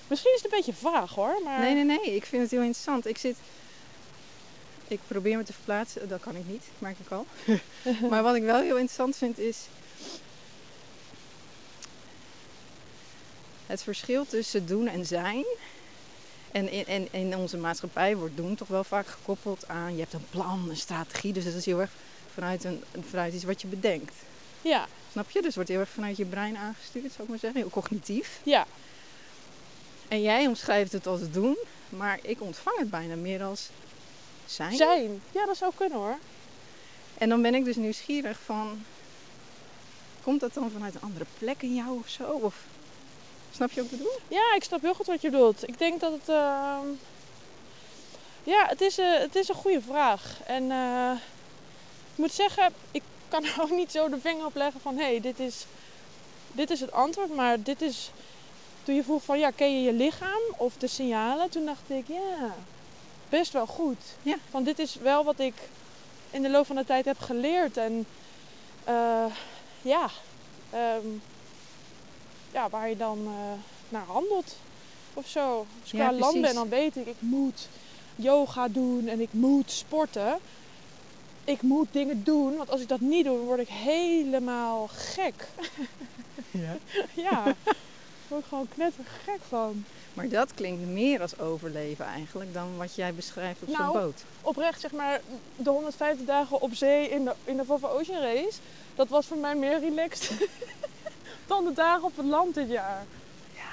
[0.08, 2.16] Misschien is het een beetje vaag hoor, maar Nee, nee, nee.
[2.16, 3.08] Ik vind het heel interessant.
[3.08, 3.38] Ik zit...
[4.88, 6.10] Ik probeer me te verplaatsen.
[6.10, 7.26] Dat kan ik niet, merk ik al.
[8.10, 9.58] maar wat ik wel heel interessant vind is...
[13.72, 15.46] Het verschil tussen doen en zijn.
[16.52, 19.94] En in, en in onze maatschappij wordt doen toch wel vaak gekoppeld aan...
[19.94, 21.34] Je hebt een plan, een strategie.
[21.34, 21.92] Dus dat is heel erg
[22.34, 24.14] vanuit, een, vanuit iets wat je bedenkt.
[24.62, 25.38] ja, Snap je?
[25.38, 27.62] Dus het wordt heel erg vanuit je brein aangestuurd, zou ik maar zeggen.
[27.62, 28.40] Heel cognitief.
[28.44, 28.66] ja,
[30.08, 31.58] En jij omschrijft het als doen,
[31.90, 33.70] maar ik ontvang het bijna meer als
[34.46, 34.76] zijn.
[34.76, 35.22] zijn.
[35.32, 36.18] Ja, dat zou kunnen hoor.
[37.18, 38.84] En dan ben ik dus nieuwsgierig van,
[40.24, 42.24] komt dat dan vanuit een andere plek in jou of zo?
[42.24, 42.56] Of
[43.52, 44.20] snap je wat ik bedoel?
[44.28, 45.68] Ja, ik snap heel goed wat je bedoelt.
[45.68, 46.30] Ik denk dat het.
[46.30, 46.88] ehm,
[48.44, 50.40] Ja, het is, eh, het is een goede vraag.
[50.46, 51.12] En eh,
[52.12, 55.04] ik moet zeggen, ik kan er ook niet zo de vinger op leggen van hé,
[55.04, 55.66] hey, dit, is,
[56.52, 57.36] dit is het antwoord.
[57.36, 58.12] Maar dit is.
[58.84, 61.50] Toen je vroeg van ja, ken je je lichaam of de signalen?
[61.50, 62.56] Toen dacht ik ja,
[63.30, 64.04] best wel goed.
[64.22, 64.36] Ja.
[64.50, 65.54] Van dit is wel wat ik
[66.32, 67.78] in de loop van de tijd heb geleerd.
[67.78, 68.06] En
[68.84, 69.26] eh,
[69.82, 70.10] ja,
[70.70, 71.08] ehm,
[72.54, 73.34] ja, waar je dan eh,
[73.90, 74.56] naar handelt
[75.14, 75.58] of zo.
[75.82, 77.70] Als ik Ja, aan land ben, dan weet ik, ik moet
[78.16, 80.40] yoga doen en ik moet sporten.
[81.44, 85.48] ik moet dingen doen, want als ik dat niet doe, word ik helemaal gek.
[86.52, 86.78] Ja.
[87.28, 87.56] ja, daar
[88.28, 89.86] word ik gewoon knettergek van.
[90.14, 94.26] Maar dat klinkt meer als overleven eigenlijk dan wat jij beschrijft op zo'n Nou, boot.
[94.42, 95.22] Oprecht, zeg maar,
[95.56, 98.60] de 150 dagen op zee in de, in de Volvo Ocean Race,
[98.94, 100.32] dat was voor mij meer relaxed
[101.52, 103.08] dan de dagen op het land dit jaar.
[103.54, 103.70] Ja.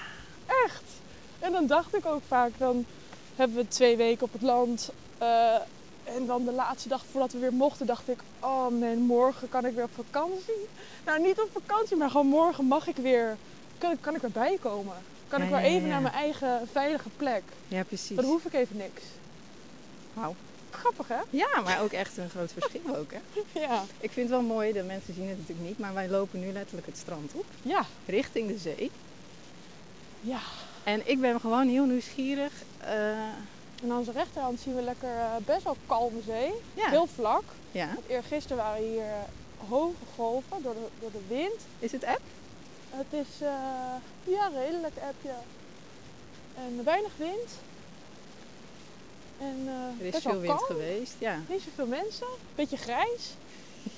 [0.64, 1.00] Echt.
[1.38, 2.86] En dan dacht ik ook vaak, dan
[3.34, 4.88] hebben we twee weken op het land.
[5.18, 5.60] eh,
[6.02, 9.64] en dan de laatste dag voordat we weer mochten, dacht ik, oh man, morgen kan
[9.64, 10.68] ik weer op vakantie.
[11.04, 13.38] Nou, niet op vakantie, maar gewoon morgen mag ik weer,
[13.78, 15.06] kan, ik- kan ik weer bijkomen.
[15.26, 17.60] Kan Ja, ik weer ja, even naar mijn eigen veilige plek.
[17.66, 18.16] Ja, precies.
[18.16, 19.20] Dan hoef ik even niks.
[20.12, 20.36] Wauw.
[20.78, 21.20] Grappig, hè?
[21.30, 23.12] Ja, maar ook echt een groot verschil ook.
[23.12, 23.18] Hè?
[23.60, 23.84] Ja.
[24.00, 26.52] Ik vind het wel mooi, de mensen zien het natuurlijk niet, maar wij lopen nu
[26.52, 27.86] letterlijk het strand op, Ja.
[28.06, 28.90] richting de zee.
[30.20, 30.40] Ja.
[30.84, 32.62] En ik ben gewoon heel nieuwsgierig.
[32.78, 33.18] eh,
[33.82, 36.52] En aan onze rechterhand zien we lekker eh, best wel kalme zee.
[36.74, 37.44] ja, Heel vlak.
[37.70, 37.96] ja.
[38.06, 39.22] Eergisteren waren hier eh,
[39.68, 41.66] hoge golven door de, door de wind.
[41.78, 42.22] Is het app?
[42.88, 43.38] Het is
[44.24, 45.34] ja, redelijk appje.
[46.54, 47.58] En weinig wind.
[49.38, 51.14] En eh Er is veel wind geweest.
[51.18, 51.38] Ja.
[51.48, 52.26] Niet zoveel mensen.
[52.54, 53.36] Beetje grijs.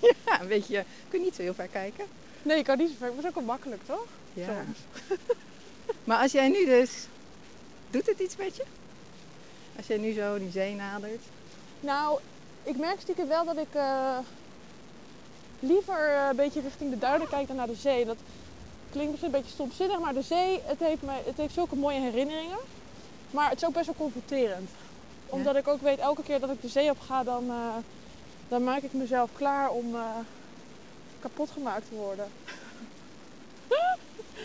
[0.26, 0.74] ja, een beetje.
[0.74, 2.04] Je kunt niet zo heel ver kijken.
[2.42, 3.08] Nee, ik kan niet zo ver.
[3.08, 4.06] Dat is ook wel makkelijk, toch?
[4.32, 4.64] Ja.
[4.64, 4.78] Soms.
[6.04, 7.06] Maar als jij nu dus.
[7.90, 8.64] Doet het iets met je?
[9.76, 11.22] Als jij nu zo die zee nadert.
[11.80, 12.20] Nou,
[12.62, 14.18] ik merk stiekem wel dat ik eh,
[15.60, 18.04] liever eh, een beetje richting de duinen kijk dan naar de zee.
[18.04, 18.16] Dat
[18.90, 22.00] klinkt misschien een beetje stomzinnig, maar de zee, het heeft, mij, het heeft zulke mooie
[22.00, 22.58] herinneringen.
[23.30, 24.70] Maar het is ook best wel confronterend.
[25.30, 27.76] Omdat ik ook weet, elke keer dat ik de zee op ga, dan, eh,
[28.48, 30.18] dan maak ik mezelf klaar om eh,
[31.18, 32.32] kapot gemaakt te worden.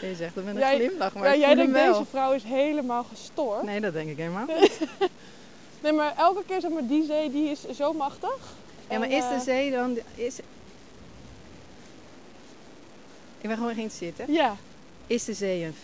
[0.01, 1.91] Je zegt dat met een Jij- glimlach, maar ja, ik jij denkt, wel.
[1.93, 3.63] deze vrouw is helemaal gestoord.
[3.63, 4.79] Nee, dat denk ik helemaal niet.
[5.81, 8.63] Nee, maar elke keer zeg maar, die zee die is zo machtig.
[8.89, 9.99] Ja, maar En, is de eh, zee dan...
[10.15, 10.39] Is...
[13.37, 14.23] Ik ben gewoon geïnteresseerd, hè?
[14.27, 14.55] Ja,
[15.07, 15.75] Is de zee een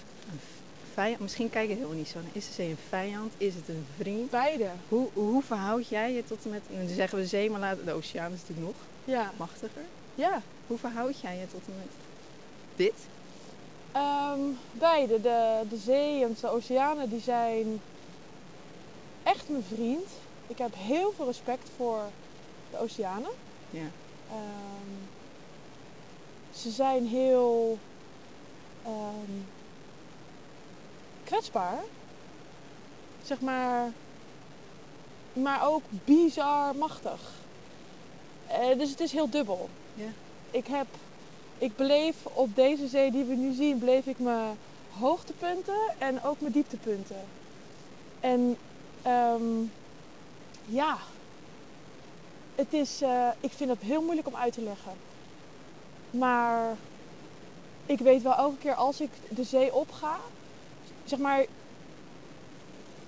[0.92, 1.20] vijand?
[1.20, 2.32] Misschien kijk je helemaal niet zo naar.
[2.36, 3.34] Is de zee een vijand?
[3.38, 4.30] Is het een vriend?
[4.30, 4.70] beide.
[4.88, 6.70] Hoe, hoe verhoud jij je tot en met...
[6.70, 9.86] Nu zeggen we zee, maar laten, de oceaan is natuurlijk nog Ja, machtiger.
[10.16, 10.42] ja.
[10.68, 11.92] Hoe verhoud jij je tot en met
[12.76, 13.10] dit?
[13.92, 14.40] Ehm,
[14.72, 15.22] beide.
[15.22, 17.82] De, de zee en de oceanen die zijn
[19.24, 20.10] echt mijn vriend.
[20.48, 22.12] Ik heb heel veel respect voor
[22.70, 23.32] de oceanen.
[23.70, 23.88] Ja.
[24.30, 25.08] Ehm,
[26.50, 27.78] ze zijn heel
[28.82, 29.32] ehm,
[31.32, 31.84] kwetsbaar.
[33.24, 33.92] Zeg maar.
[35.34, 37.22] Maar ook bizar machtig.
[38.48, 39.70] Eh, dus het is heel dubbel.
[39.94, 40.08] Ja.
[40.52, 40.88] Ik heb.
[41.58, 44.58] Ik beleef op deze zee die we nu zien, beleef ik mijn
[45.00, 47.22] hoogtepunten en ook mijn dieptepunten.
[48.20, 48.58] En
[49.02, 49.64] ehm,
[50.66, 50.98] ja,
[52.56, 54.94] het is, eh, ik vind het heel moeilijk om uit te leggen.
[56.10, 56.78] Maar
[57.86, 60.20] ik weet wel elke keer als ik de zee opga,
[61.12, 61.46] zeg maar,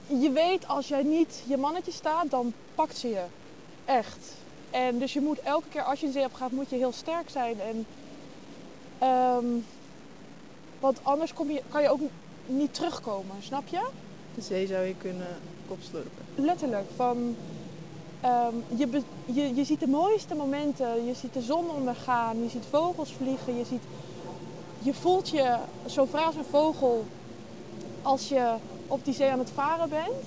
[0.07, 3.25] je weet als jij niet je mannetje staat, dan pakt ze je.
[3.85, 4.35] Echt.
[4.69, 6.91] En dus je moet elke keer als je de zee op gaat, moet je heel
[6.91, 7.59] sterk zijn.
[7.59, 7.85] En,
[8.99, 9.59] ehm,
[10.79, 12.01] want anders kom je, kan je ook
[12.45, 13.91] niet terugkomen, snap je?
[14.35, 16.25] De zee zou je kunnen kopslurpen.
[16.35, 16.89] Letterlijk.
[16.95, 17.37] Van,
[18.19, 21.05] ehm, je, be- je, je ziet de mooiste momenten.
[21.05, 22.43] Je ziet de zon ondergaan.
[22.43, 23.57] Je ziet vogels vliegen.
[23.57, 23.83] Je, ziet,
[24.77, 27.05] je voelt je zo vrij als een vogel
[28.03, 28.55] als je
[28.87, 30.25] op die zee aan het varen bent.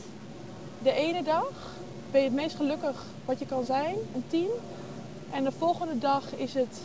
[0.82, 1.76] De ene dag
[2.10, 4.50] ben je het meest gelukkig wat je kan zijn, een tien.
[5.32, 6.80] En de volgende dag is het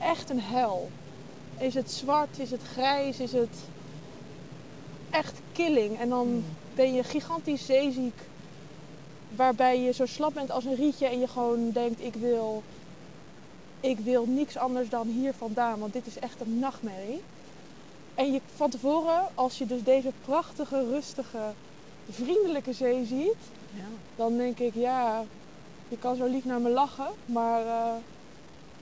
[0.00, 0.88] echt een hel.
[1.58, 3.56] Is het zwart, is het grijs, is het
[5.10, 5.98] echt killing.
[5.98, 6.44] En dan
[6.74, 8.20] ben je gigantisch zeeziek.
[9.36, 12.62] Waarbij je zo slap bent als een rietje en je gewoon denkt, ik wil,
[13.80, 15.78] ik wil niks anders dan hier vandaan.
[15.78, 17.22] Want dit is echt een nachtmerrie.
[18.18, 21.54] En je van tevoren, als je dus deze prachtige, rustige,
[22.08, 23.84] vriendelijke zee ziet, Ja.
[24.14, 25.24] dan denk ik, ja,
[25.88, 27.14] je kan zo lief naar me lachen.
[27.24, 27.94] Maar eh,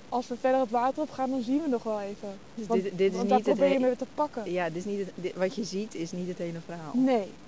[0.09, 2.41] als we verder het water op gaan, dan zien we nog wel even.
[2.55, 4.51] Dus Want, dit, dit is want daar niet het probeer je me te pakken.
[4.53, 6.93] Ja, dit is niet het, dit- wat je ziet is niet het hele verhaal.
[6.95, 7.39] Nee.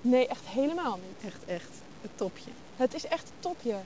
[0.00, 1.22] Nee, echt helemaal niet.
[1.32, 2.50] Echt, echt het topje.
[2.74, 3.76] Het is echt een topje.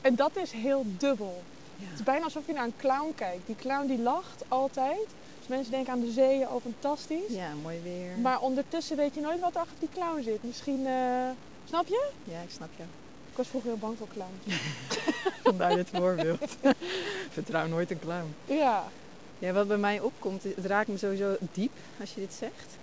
[0.00, 1.46] En dat is heel dubbel.
[1.74, 1.84] Ja.
[1.88, 3.46] Het is bijna alsof je naar een clown kijkt.
[3.46, 5.14] Die clown die lacht altijd.
[5.48, 7.28] Mensen denken aan de zee, oh fantastisch.
[7.32, 8.18] ja, mooi weer.
[8.18, 10.42] Maar ondertussen weet je nooit wat er achter die clown zit.
[10.42, 11.30] Misschien, eh,
[11.64, 12.12] snap je?
[12.22, 12.88] Ja, ik snap jou.
[13.30, 14.44] Ik was vroeger heel bang voor clowns.
[15.42, 16.56] Vandaar dit voorbeeld.
[17.36, 18.34] Vertrouw nooit een clown.
[18.44, 18.92] Ja,
[19.38, 22.76] Ja, wat bij mij opkomt, het raakt me sowieso diep als je dit zegt.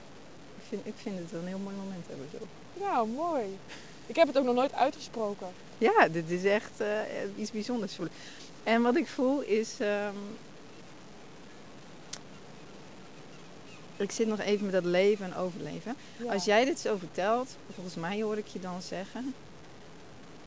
[0.55, 2.37] Ik vind, ik vind het wel een heel mooi moment hebben zo.
[2.79, 3.57] ja, mooi.
[4.05, 5.47] Ik heb het ook nog nooit uitgesproken.
[5.77, 6.99] Ja, dit is echt eh,
[7.37, 7.97] iets bijzonders.
[8.63, 9.79] En wat ik voel is.
[9.79, 10.15] ehm,
[13.97, 15.95] ik zit nog even met dat leven en overleven.
[16.17, 16.33] Ja.
[16.33, 19.33] Als jij dit zo vertelt, volgens mij hoor ik je dan zeggen.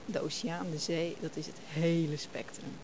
[0.05, 2.79] De oceaan, de zee, dat is het hele spectrum.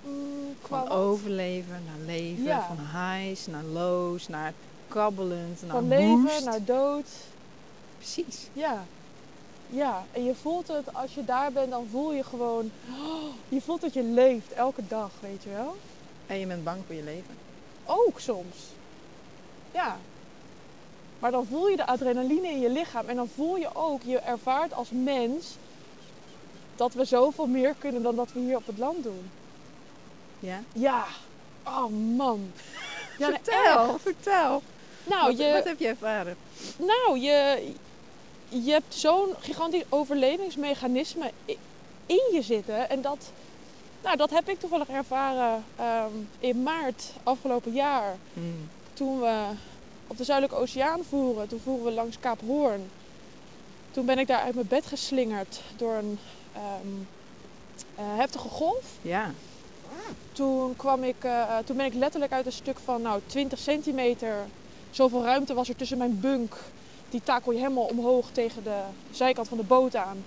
[0.00, 2.66] Mm, Van overleven naar leven, Ja.
[2.66, 4.52] van highs naar lows, naar
[4.88, 7.08] kabbelend, naar Van leven naar dood.
[7.96, 8.48] Precies.
[8.52, 8.84] Ja.
[9.66, 12.70] Ja, en je voelt het, als je daar bent, dan voel je gewoon...
[13.48, 15.76] je voelt dat je leeft elke dag, weet je wel?
[16.26, 17.34] En je bent bang voor je leven.
[17.84, 18.56] Ook soms.
[19.72, 19.96] Ja.
[21.18, 23.08] Maar dan voel je de adrenaline in je lichaam.
[23.08, 25.56] En dan voel je ook, je ervaart als mens...
[26.76, 29.30] dat we zoveel meer kunnen dan dat we hier op het land doen.
[30.38, 30.60] Ja?
[30.72, 31.04] Ja.
[31.64, 32.50] Oh man.
[33.18, 34.02] Ja, vertel, echt.
[34.02, 34.62] vertel.
[35.04, 36.36] Nou, wat, je, wat heb je ervaren?
[36.76, 37.70] Nou, je,
[38.48, 41.30] je hebt zo'n gigantisch overlevingsmechanisme
[42.06, 42.88] in je zitten.
[42.88, 43.32] En dat,
[44.02, 48.16] nou, dat heb ik toevallig ervaren ehm, in maart afgelopen jaar.
[48.32, 48.68] Hmm.
[48.94, 49.46] Toen we
[50.06, 51.48] op de Zuidelijke Oceaan voeren.
[51.48, 52.90] Toen voeren we langs Kaap Hoorn.
[53.90, 56.18] Toen ben ik daar uit mijn bed geslingerd door een
[56.52, 56.88] ehm,
[57.94, 58.84] eh, heftige golf.
[59.02, 59.30] Ja.
[60.32, 64.34] Toen, kwam ik, eh, toen ben ik letterlijk uit een stuk van nou, 20 centimeter.
[64.90, 66.56] Zoveel ruimte was er tussen mijn bunk.
[67.10, 70.24] Die takel je helemaal omhoog tegen de zijkant van de boot aan.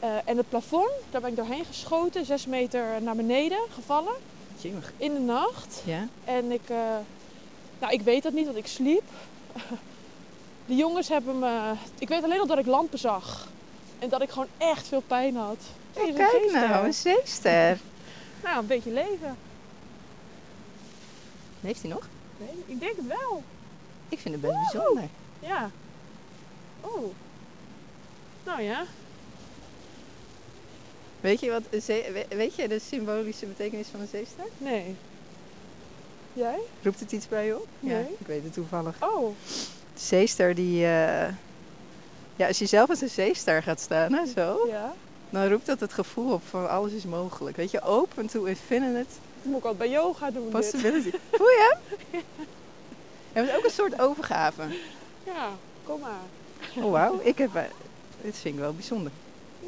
[0.00, 4.14] Eh, en het plafond, daar ben ik doorheen geschoten, 6 meter naar beneden gevallen
[4.56, 4.92] Jemig.
[4.96, 5.82] in de nacht.
[5.84, 6.08] Ja?
[6.24, 6.70] En ik,
[7.84, 9.02] nou, ik weet dat niet, want ik sliep.
[10.66, 11.72] De jongens hebben me.
[11.98, 13.48] Ik weet alleen nog dat ik lampen zag.
[13.98, 15.56] En dat ik gewoon echt veel pijn had.
[15.92, 16.68] Hey, een Kijk zeester.
[16.68, 17.78] nou, een zeester.
[18.42, 19.36] Nou, een beetje leven.
[21.60, 22.08] Heeft hij nog?
[22.36, 23.42] Nee, ik denk het wel.
[24.08, 25.08] Ik vind het best bijzonder.
[25.40, 25.70] Ja.
[26.80, 27.14] Oh.
[28.44, 28.84] Nou ja.
[31.20, 34.44] Weet je, wat een weet je de symbolische betekenis van een zeester?
[34.58, 34.96] Nee.
[36.34, 36.58] Jij?
[36.82, 37.66] Roept het iets bij je op?
[37.80, 38.16] Ja, Nee.
[38.18, 38.96] ik weet het toevallig.
[39.02, 39.28] Oh.
[39.94, 40.84] De zeester die...
[40.84, 41.28] eh,
[42.36, 44.94] Ja, als je zelf als een zeester gaat staan, hè, zo, Ja.
[45.30, 47.56] dan roept dat het gevoel op van alles is mogelijk.
[47.56, 48.94] Weet je, open to infinite
[49.42, 50.42] Dat moet ik altijd bij yoga doen.
[50.42, 50.50] Dit.
[50.52, 51.10] possibility.
[51.32, 51.76] Voel je
[52.10, 52.20] hem?
[53.32, 54.62] Ja, het is ook een soort overgave.
[55.24, 55.48] Ja,
[55.84, 56.84] kom maar.
[56.84, 57.20] Oh, wauw.
[57.22, 57.54] Ik heb...
[57.54, 57.62] eh,
[58.22, 59.12] Dit vind ik wel bijzonder.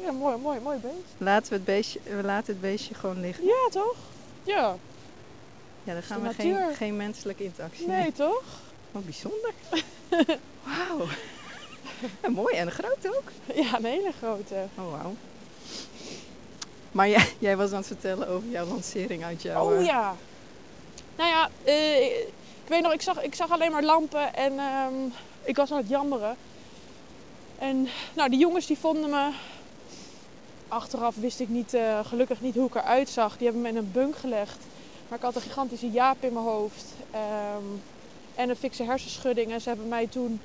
[0.03, 0.93] Ja, mooi, mooi, mooi beest.
[1.17, 3.45] Laten we het beestje, we laten het beestje gewoon liggen.
[3.45, 3.95] Ja, toch?
[4.43, 4.75] Ja.
[5.87, 6.75] Ja, dan gaan we geen, natuur.
[6.75, 7.87] geen menselijke interactie.
[7.87, 8.43] Nee, toch?
[8.91, 9.53] Wat bijzonder.
[10.63, 11.07] Wauw.
[12.21, 13.31] Ja, mooi en groot ook.
[13.55, 14.55] Ja, een hele grote.
[14.77, 15.15] Oh, wauw.
[16.91, 19.65] Maar jij, jij was aan het vertellen over jouw lancering uit jouw...
[19.65, 20.15] Oh eh, ja.
[21.15, 24.93] Nou ja, eh, ik weet nog, ik zag, ik zag alleen maar lampen en ehm,
[25.43, 26.35] ik was aan het jammeren.
[27.57, 29.31] En nou, die jongens die vonden me.
[30.67, 33.37] Achteraf wist ik niet, eh, gelukkig niet hoe ik eruit zag.
[33.37, 34.65] Die hebben me in een bunk gelegd.
[35.07, 36.95] Maar ik had een gigantische jaap in mijn hoofd.
[37.11, 37.63] ehm,
[38.33, 39.51] en een fikse hersenschudding.
[39.51, 40.41] En ze hebben mij toen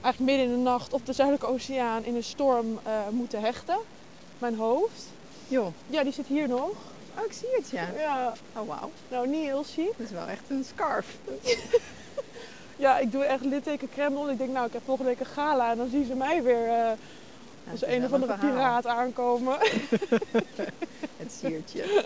[0.00, 3.78] eigenlijk midden in de nacht op de Zuidelijke Oceaan in een storm eh, moeten hechten.
[4.38, 5.04] Mijn hoofd.
[5.48, 6.68] Joh, Ja, die zit hier nog.
[7.18, 7.88] oh, ik zie het, ja.
[7.96, 8.90] Ja, Oh, wauw.
[9.08, 9.96] nou niet heel ziek.
[9.96, 11.18] Dat is wel echt een scarf.
[12.76, 14.28] Ja, ik doe echt litteken op.
[14.28, 16.68] Ik denk, nou, ik heb volgende week een gala en dan zien ze mij weer
[16.68, 16.90] eh,
[17.70, 18.50] als een of andere verhaal.
[18.50, 19.58] piraat aankomen.
[21.22, 21.84] Het siertje.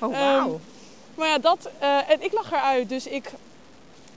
[0.00, 0.60] oh, Ehm, wauw.
[1.14, 1.70] maar ja, dat.
[1.78, 3.30] eh, en ik lag eruit, dus ik,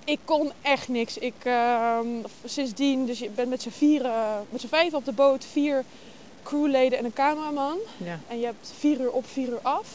[0.05, 1.17] ik kon echt niks.
[1.17, 2.07] Ik, ehm,
[2.45, 5.83] sindsdien, dus je bent met z'n vieren, met z'n vijf op de boot, vier
[6.43, 7.77] crewleden en een cameraman.
[7.97, 8.19] ja.
[8.27, 9.87] En je hebt vier uur op, vier uur af.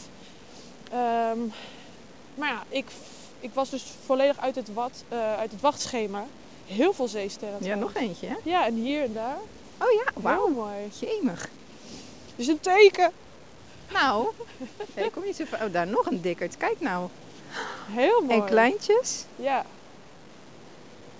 [0.91, 1.39] Ehm,
[2.35, 2.85] maar ja, ik,
[3.39, 6.25] ik was dus volledig uit het, wat, eh, uit het wachtschema.
[6.65, 7.63] Heel veel zeesterren.
[7.63, 8.35] ja, nog eentje, hè?
[8.43, 9.37] Ja, en hier en daar.
[9.79, 10.47] Oh ja, Heel wauw.
[10.47, 10.75] mooi.
[10.99, 11.49] Jemig.
[12.35, 13.11] Dus een teken.
[13.93, 14.31] Nou,
[14.93, 15.63] hey, kom niet zo ver.
[15.65, 16.57] Oh, daar nog een dikkerd.
[16.57, 17.09] Kijk nou.
[17.91, 18.39] Heel mooi.
[18.39, 19.25] En kleintjes.
[19.35, 19.65] Ja.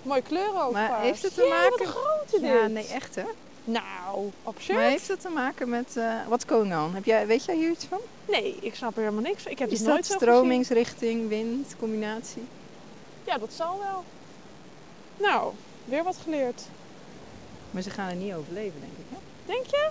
[0.02, 0.72] Mooie kleuren ook.
[0.72, 2.40] Maar heeft het te Jee, maken- Wat groot dit.
[2.40, 3.24] Ja, nee, echt hè?
[3.64, 4.78] Nou, absurd.
[4.78, 5.96] Maar heeft het te maken met...
[5.96, 6.94] eh what's going on?
[6.94, 8.00] Heb jij, weet jij hier iets van?
[8.26, 9.52] Nee, ik snap er helemaal niks van.
[9.52, 12.48] Ik heb Is dat nooit zo stromingsrichting, wind, combinatie?
[13.22, 14.04] Ja, dat zal wel.
[15.16, 15.54] Nou,
[15.84, 16.62] weer wat geleerd.
[17.70, 19.06] Maar ze gaan er niet overleven, denk ik.
[19.08, 19.16] Hè?
[19.44, 19.90] Denk je?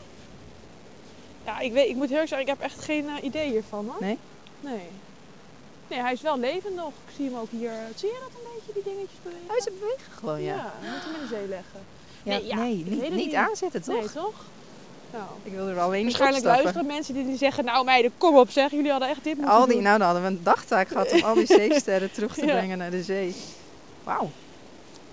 [1.45, 3.85] Ja, ik, weet, ik moet heel erg zeggen, ik heb echt geen eh, idee hiervan
[3.85, 3.97] hoor.
[3.99, 4.17] Nee?
[4.59, 4.89] Nee.
[5.87, 6.93] Nee, hij is wel levend nog.
[7.07, 7.71] Ik zie hem ook hier.
[7.95, 9.49] Zie je dat een beetje, die dingetjes bewegen?
[9.49, 10.55] Oh, ze bewegen gewoon, ja.
[10.55, 11.79] Ja, we moeten hem in de zee leggen.
[12.23, 13.99] Ja, Nee, ja, nee, ik niet, weet het niet aanzetten, toch?
[13.99, 14.45] Nee, toch?
[15.11, 15.25] Nou.
[15.43, 16.63] Ik wil er alleen niet Waarschijnlijk opstappen.
[16.63, 19.53] luisteren mensen die, die zeggen, nou meiden, kom op zeg, jullie hadden echt dit moeten
[19.55, 19.83] Al die, doen.
[19.83, 22.51] nou, dan hadden we een dagtaak gehad om al die zeesterren terug te Ja.
[22.57, 23.35] brengen naar de zee.
[24.03, 24.29] Wauw.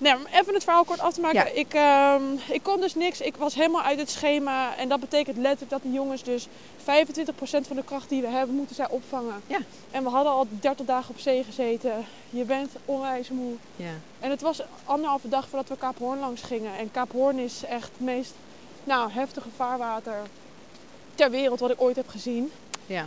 [0.02, 1.38] Nee, maar even het verhaal kort af te maken.
[1.38, 1.46] Ja.
[1.46, 2.22] Ik, ehm,
[2.52, 3.20] ik kon dus niks.
[3.20, 4.76] Ik was helemaal uit het schema.
[4.76, 6.46] En dat betekent letterlijk dat die jongens dus
[6.76, 9.42] 25% van de kracht die we hebben, moeten zij opvangen.
[9.46, 9.58] Ja.
[9.90, 12.04] En we hadden al 30 dagen op zee gezeten.
[12.30, 13.54] Je bent onwijs moe.
[13.76, 13.92] Ja.
[14.20, 16.78] En het was anderhalve dag voordat we Kaap Hoorn langs gingen.
[16.78, 18.32] En Kaap Hoorn is echt het meest
[18.84, 20.16] nou, heftige vaarwater
[21.14, 22.52] ter wereld wat ik ooit heb gezien.
[22.86, 23.06] Ja.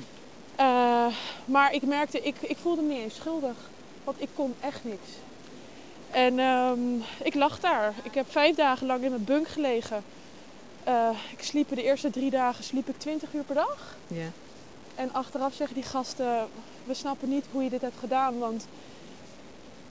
[0.56, 1.16] Eh,
[1.46, 3.56] maar ik merkte, ik, ik voelde me niet eens schuldig.
[4.04, 5.10] Want ik kon echt niks.
[6.16, 6.80] En ehm,
[7.24, 7.94] ik lag daar.
[8.04, 10.04] Ik heb vijf dagen lang in mijn bunk gelegen.
[10.84, 13.96] Eh, ik sliep de eerste drie dagen sliep ik 20 uur per dag.
[14.08, 14.28] Ja.
[14.96, 16.48] En achteraf zeggen die gasten,
[16.84, 18.40] we snappen niet hoe je dit hebt gedaan.
[18.40, 18.68] Want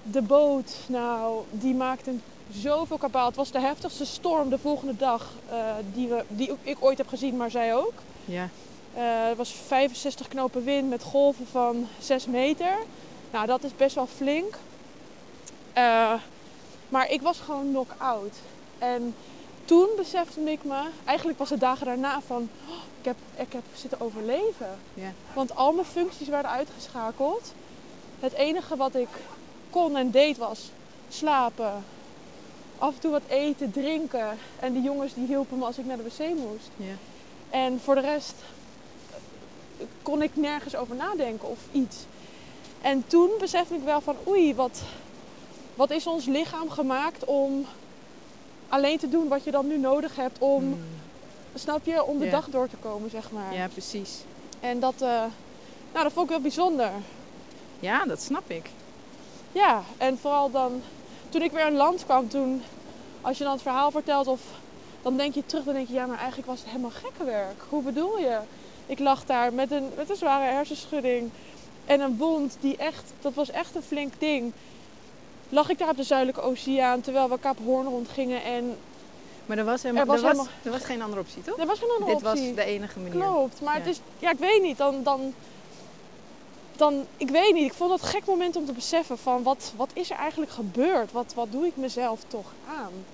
[0.03, 2.15] de boot, nou, die maakte
[2.53, 3.27] zoveel kabaal.
[3.27, 7.09] Het was de heftigste storm de volgende dag eh, die, we, die ik ooit heb
[7.09, 7.95] gezien, maar zij ook.
[8.25, 8.49] Ja.
[8.95, 12.77] Eh, het was 65 knopen wind met golven van 6 meter.
[13.31, 14.59] Nou, dat is best wel flink.
[15.75, 16.15] Eh,
[16.89, 18.35] maar ik was gewoon knock-out.
[18.79, 19.15] En
[19.65, 23.63] toen besefte ik me, eigenlijk was het dagen daarna van, oh, ik, heb, ik heb
[23.75, 24.79] zitten overleven.
[24.95, 25.13] Ja.
[25.35, 27.53] Want al mijn functies werden uitgeschakeld.
[28.21, 29.09] Het enige wat ik
[29.71, 30.71] kon en deed was
[31.09, 31.85] slapen.
[32.79, 34.39] Af en toe wat eten, drinken.
[34.61, 36.71] En die jongens die hielpen me als ik naar de wc moest.
[36.77, 36.95] Ja.
[37.51, 38.35] En voor de rest
[40.03, 41.97] kon ik nergens over nadenken of iets.
[42.81, 44.83] En toen besefte ik wel van oei, wat,
[45.75, 47.67] wat is ons lichaam gemaakt om
[48.67, 51.03] alleen te doen wat je dan nu nodig hebt om, Mm.
[51.53, 52.31] snap je, om de Ja.
[52.31, 53.55] dag door te komen, zeg maar.
[53.55, 54.27] Ja, precies.
[54.61, 55.09] En dat, eh,
[55.93, 56.93] nou, dat vond ik wel bijzonder.
[57.79, 58.75] Ja, dat snap ik.
[59.53, 60.85] Ja, en vooral dan,
[61.29, 62.63] toen ik weer aan land kwam, toen,
[63.21, 64.63] als je dan het verhaal vertelt of
[65.03, 67.63] dan denk je terug, dan denk je, ja, maar eigenlijk was het helemaal gekkenwerk.
[67.69, 68.47] Hoe bedoel je?
[68.87, 71.33] Ik lag daar met een, met een zware hersenschudding
[71.85, 74.55] en een wond die echt, dat was echt een flink ding.
[75.55, 78.83] Lag ik daar op de Zuidelijke Oceaan terwijl we Kaap Hoorn rondgingen en
[79.45, 81.59] Maar er was, helemaal, Er was er was, helemaal- er was geen andere optie, toch?
[81.59, 82.47] er was geen andere Dit optie.
[82.55, 83.21] was de enige manier.
[83.21, 83.81] Klopt, maar Ja.
[83.81, 85.35] het is, ja, ik weet niet, dan, dan,
[86.73, 89.73] dan, ik weet niet, ik vond dat een gek moment om te beseffen van wat,
[89.77, 91.13] wat is er eigenlijk gebeurd?
[91.13, 93.07] Wat, wat doe ik mezelf toch aan?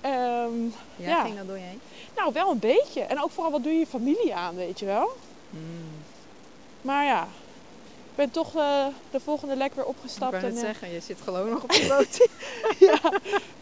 [0.00, 0.64] Ehm,
[0.96, 1.24] Ja, Ja.
[1.24, 1.82] ging dat door je heen?
[2.14, 3.00] nou, wel een beetje.
[3.00, 5.16] En ook vooral wat doe je je familie aan, weet je wel?
[5.48, 6.06] Mm.
[6.80, 7.28] Maar ja,
[8.18, 10.30] ben toch eh, de volgende lek weer Ik opgestapt.
[10.32, 12.28] wou net en, eh, zeggen, je zit gewoon nog op de boot.
[12.90, 13.12] ja,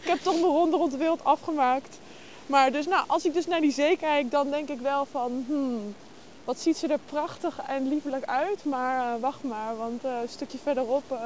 [0.01, 1.99] ik heb toch mijn ronde rond de wereld afgemaakt.
[2.45, 5.43] Maar dus, nou, als ik dus naar die zee kijk, dan denk ik wel van,
[5.47, 5.95] hmm,
[6.43, 8.63] wat ziet ze er prachtig en liefelijk uit.
[8.65, 11.19] Maar eh, wacht maar, want een stukje verderop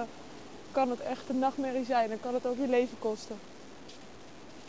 [0.72, 2.10] kan het echt een nachtmerrie zijn.
[2.10, 3.40] Dan kan het ook je leven kosten.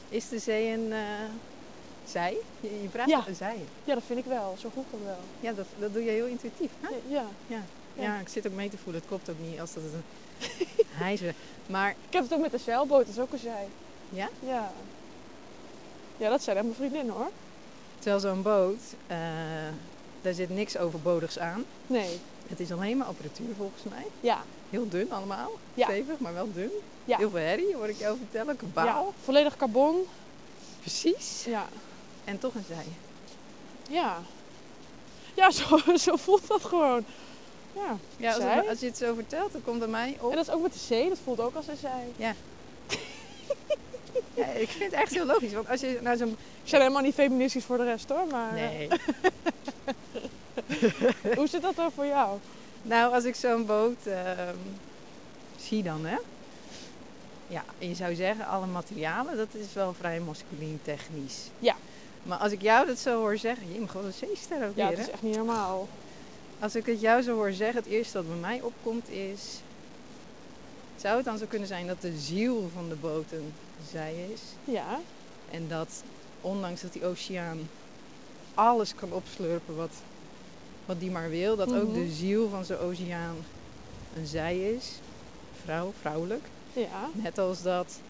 [0.09, 0.93] Is de zee een
[2.05, 2.37] zij?
[2.61, 3.25] Je, je praat Ja.
[3.27, 3.57] een zij.
[3.85, 4.55] Ja, dat vind ik wel.
[4.59, 5.19] Zo voelt dat wel.
[5.41, 6.71] Ja, dat, dat doe je heel intuïtief.
[6.81, 6.89] hè?
[6.89, 7.01] Ja.
[7.07, 7.25] Ja.
[7.47, 7.63] Ja.
[7.95, 9.01] Ja, ik zit ook mee te voelen.
[9.01, 11.35] Het klopt ook niet als dat het een hijzer.
[11.67, 13.69] Maar Ik heb het ook met de zeilboot, dat is ook een zij.
[14.09, 14.73] ja, Ja.
[16.17, 17.31] Ja, dat zijn echt mijn vriendinnen hoor.
[17.99, 19.19] terwijl zo'n boot, eh,
[20.21, 21.65] daar zit niks overbodigs aan.
[21.87, 22.21] Nee.
[22.49, 24.07] Het is alleen maar apparatuur volgens mij.
[24.21, 24.43] Ja.
[24.71, 25.51] Heel dun allemaal.
[25.75, 25.85] Ja.
[25.85, 26.71] Stevig, maar wel dun.
[27.05, 27.17] Ja.
[27.17, 28.57] Heel veel herrie, hoor ik jou vertellen.
[28.57, 29.07] Kabaal.
[29.07, 29.13] ja.
[29.25, 30.07] Volledig carbon.
[30.81, 31.45] Precies.
[31.45, 31.67] Ja.
[32.25, 32.87] En toch een zij.
[33.89, 34.19] Ja.
[35.35, 37.05] Ja, zo, zo voelt dat gewoon.
[37.75, 38.01] Ja.
[38.17, 38.55] Ja, als, zij.
[38.57, 40.31] het- als je het zo vertelt, dan komt bij mij op.
[40.31, 42.15] En dat is ook met de zee, dat voelt ook als een zij.
[44.35, 45.53] Ja, ik vind het echt heel logisch.
[45.53, 46.29] Want als je naar zo'n...
[46.63, 48.89] Ik ben helemaal niet feministisch voor de rest hoor, maar eh, Nee.
[51.37, 52.41] hoe zit dat dan voor jou?
[52.83, 54.59] Nou, als ik zo'n boot ehm,
[55.57, 56.17] zie dan, hè.
[57.47, 61.53] Ja, en je zou zeggen, alle materialen, dat is wel vrij masculien technisch.
[61.59, 61.77] Ja.
[62.23, 64.89] Maar als ik jou dat zo hoor zeggen, je mag wel een zeester ook Ja,
[64.89, 65.03] weer, hè.
[65.03, 65.89] is echt niet normaal.
[66.63, 69.63] Als ik het jou zo hoor zeggen, het eerste wat bij mij opkomt is...
[70.97, 74.57] Zou het dan zo kunnen zijn dat de ziel van de boot een zij is?
[74.65, 75.01] Ja,
[75.47, 76.05] En dat,
[76.41, 77.71] ondanks dat die oceaan
[78.55, 80.03] alles kan opslurpen wat,
[80.87, 81.95] wat die maar wil, dat ook Mhm.
[81.95, 83.47] de ziel van zo'n oceaan
[84.11, 85.01] een zij is.
[85.51, 86.51] Vrouw, vrouwelijk.
[86.75, 88.03] ja, Net als dat,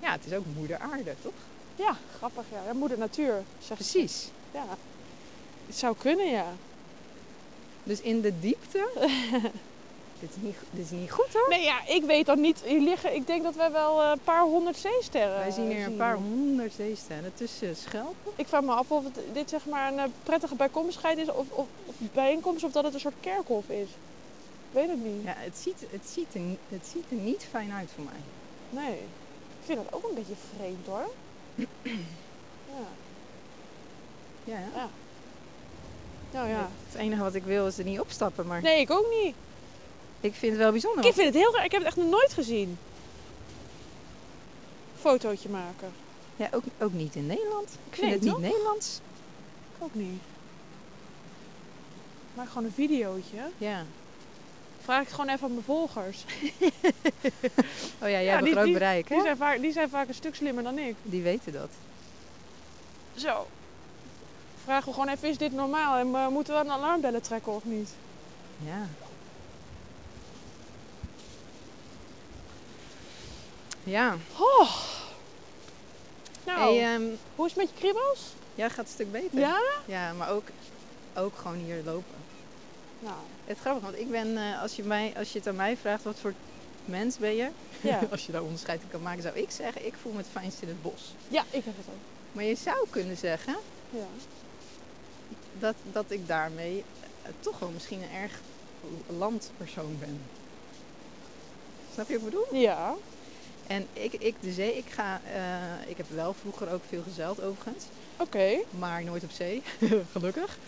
[0.00, 1.50] ja, het is ook moeder aarde, toch?
[1.74, 2.64] ja, grappig ja.
[2.64, 4.32] ja moeder natuur, zeg Precies.
[4.52, 4.76] Ja,
[5.66, 6.58] het zou kunnen ja.
[7.88, 8.88] Dus in de diepte,
[10.20, 11.48] dit, is niet, dit is niet goed hoor.
[11.48, 14.20] Nee ja, ik weet dan niet, hier liggen, ik denk dat wij wel eh, een
[14.24, 18.32] paar honderd zeesterren Wij zien hier een paar honderd zeesterren tussen schelpen.
[18.36, 21.50] Ik vraag me af of het, dit zeg maar een eh, prettige bijkomstigheid is of,
[21.50, 23.88] of, of bijeenkomst of dat het een soort kerkhof is.
[24.68, 25.24] Ik weet het niet.
[25.24, 28.22] Ja, het ziet, het, ziet er, het ziet er niet fijn uit voor mij.
[28.82, 28.98] Nee.
[29.58, 31.10] Ik vind dat ook een beetje vreemd hoor.
[32.76, 32.86] ja.
[34.44, 34.58] Ja?
[34.74, 34.88] Ja.
[36.30, 36.70] Nou ja.
[36.86, 39.36] Het enige wat ik wil is er niet opstappen, maar Nee, ik ook niet.
[40.20, 41.04] ik vind het wel bijzonder.
[41.04, 41.64] Ik vind het heel raar.
[41.64, 42.78] Ik heb het echt nog nooit gezien.
[44.94, 45.92] fotootje maken.
[46.36, 47.78] Ja, ook, ook niet in Nederland.
[47.84, 48.38] Ik vind Nee, het niet?
[48.38, 49.00] Nederlands.
[49.76, 50.22] Ik ook niet.
[52.32, 53.50] Maar gewoon een videootje.
[53.56, 53.84] Ja.
[54.78, 56.24] Vraag ik het gewoon even aan mijn volgers.
[58.00, 59.14] Oh ja, jij Ja, hebt die- een groot bereik, hè?
[59.14, 60.96] Die zijn, vaak, die zijn vaak een stuk slimmer dan ik.
[61.02, 61.70] Die weten dat.
[63.16, 63.46] Zo.
[64.68, 65.96] Vragen we gewoon even, is dit normaal?
[65.96, 67.90] En eh, moeten we een alarmbellen trekken of niet?
[68.56, 68.86] Ja.
[73.82, 74.16] Ja.
[76.44, 77.02] Nou, Hey, ehm,
[77.34, 78.34] hoe is het met je kriebels?
[78.54, 79.38] ja, gaat een stuk beter.
[79.38, 79.60] Ja?
[79.86, 80.48] Ja, maar ook,
[81.14, 82.14] ook gewoon hier lopen.
[82.98, 83.14] Nou,
[83.44, 85.76] Het is grappig, want ik ben, eh, als, je mij, als je het aan mij
[85.76, 86.34] vraagt, wat voor
[86.84, 87.50] mens ben je?
[87.80, 88.00] ja.
[88.10, 90.62] als je daar onderscheid in kan maken, zou ik zeggen, ik voel me het fijnst
[90.62, 91.14] in het bos.
[91.28, 92.00] ja, ik heb het ook.
[92.32, 93.56] Maar je zou kunnen zeggen
[93.90, 94.06] Ja.
[95.58, 96.84] Dat, dat ik daarmee
[97.22, 98.42] eh, toch wel misschien een erg
[99.06, 100.30] landpersoon ben.
[101.92, 102.60] Snap je wat ik bedoel?
[102.60, 102.96] Ja.
[103.62, 107.40] En ik, ik de zee, ik ga, eh, ik heb wel vroeger ook veel gezeild
[107.40, 108.64] overigens, Oké.
[108.70, 109.62] maar nooit op zee,
[110.12, 110.58] gelukkig.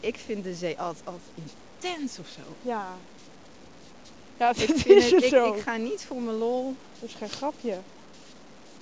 [0.00, 2.56] Ik vind de zee altijd, altijd intens of zo.
[2.60, 3.06] Ja.
[4.36, 5.54] Ja, Ik, vind het, ik, zo.
[5.54, 6.76] ik ga niet voor mijn lol.
[6.98, 7.84] Dat is geen grapje.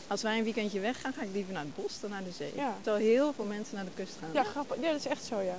[0.09, 2.53] Als wij een weekendje weggaan, ga ik liever naar het bos dan naar de zee.
[2.55, 2.77] Ja.
[2.83, 4.31] Terwijl heel veel mensen naar de kust gaan.
[4.33, 4.77] Ja, grappig.
[4.81, 5.57] Ja, dat is echt zo, ja.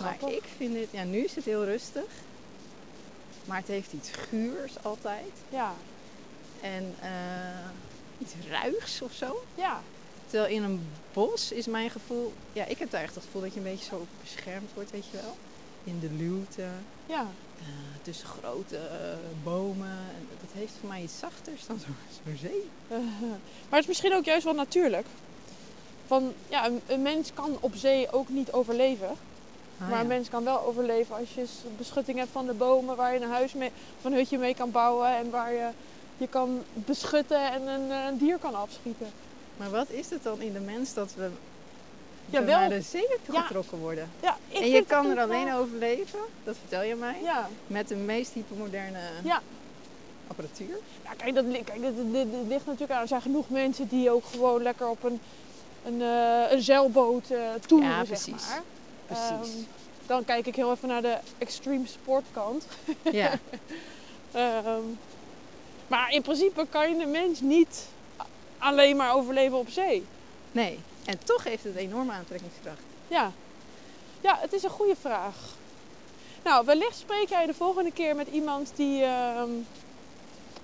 [0.00, 2.04] maar ik vind dit, ja, nu is het heel rustig.
[3.44, 5.32] Maar het heeft iets guurs altijd.
[5.48, 5.74] Ja.
[6.60, 7.08] En eh,
[8.18, 9.44] iets ruigs of zo.
[9.54, 9.82] Ja.
[10.26, 12.32] Terwijl in een bos is mijn gevoel...
[12.52, 15.06] Ja, ik heb daar echt het gevoel dat je een beetje zo beschermd wordt, weet
[15.10, 15.36] je wel.
[15.86, 16.68] In de luwte,
[17.04, 17.34] Ja.
[17.56, 17.64] eh,
[18.02, 19.88] tussen grote eh, bomen.
[20.14, 21.86] En dat heeft voor mij iets zachters dan zo-
[22.24, 22.72] zo'n zee.
[22.86, 25.06] Eh, maar het is misschien ook juist wel natuurlijk.
[26.04, 29.08] Van, ja, een, een mens kan op zee ook niet overleven.
[29.08, 29.16] Ah,
[29.78, 30.00] maar ja.
[30.00, 33.28] een mens kan wel overleven als je beschutting hebt van de bomen waar je een
[33.30, 35.72] huis mee, of een hutje mee kan bouwen en waar je
[36.16, 39.12] je kan beschutten en een, een dier kan afschieten.
[39.56, 41.30] Maar wat is het dan in de mens dat we
[42.30, 43.40] Ja, wel- naar de zee Ja.
[43.42, 44.14] getrokken worden?
[44.20, 47.50] Ja, ik en je kan er wel- alleen overleven, dat vertel je mij, Ja.
[47.66, 49.42] met de meest hypermoderne Ja.
[50.26, 50.80] apparatuur.
[51.02, 53.00] Ja, kijk, dat, kijk dit, dit, dit ligt natuurlijk aan.
[53.00, 55.22] Er zijn genoeg mensen die ook gewoon lekker op een,
[55.82, 58.48] een, eh, een zeilboot eh toeren, Ja, zeg precies.
[58.48, 58.62] maar.
[59.04, 59.54] Precies.
[59.54, 59.64] Ehm,
[60.06, 62.66] dan kijk ik heel even naar de extreme sportkant.
[63.02, 63.32] ja.
[64.30, 64.84] Ehm,
[65.86, 67.94] maar in principe kan je de mens niet
[68.56, 70.10] alleen maar overleven op zee.
[70.50, 70.84] Nee.
[71.06, 72.84] En toch heeft het een enorme aantrekkingskracht.
[73.06, 73.32] Ja.
[74.20, 75.58] ja, het is een goede vraag.
[76.42, 79.50] Nou, wellicht spreek jij de volgende keer met iemand die ehm,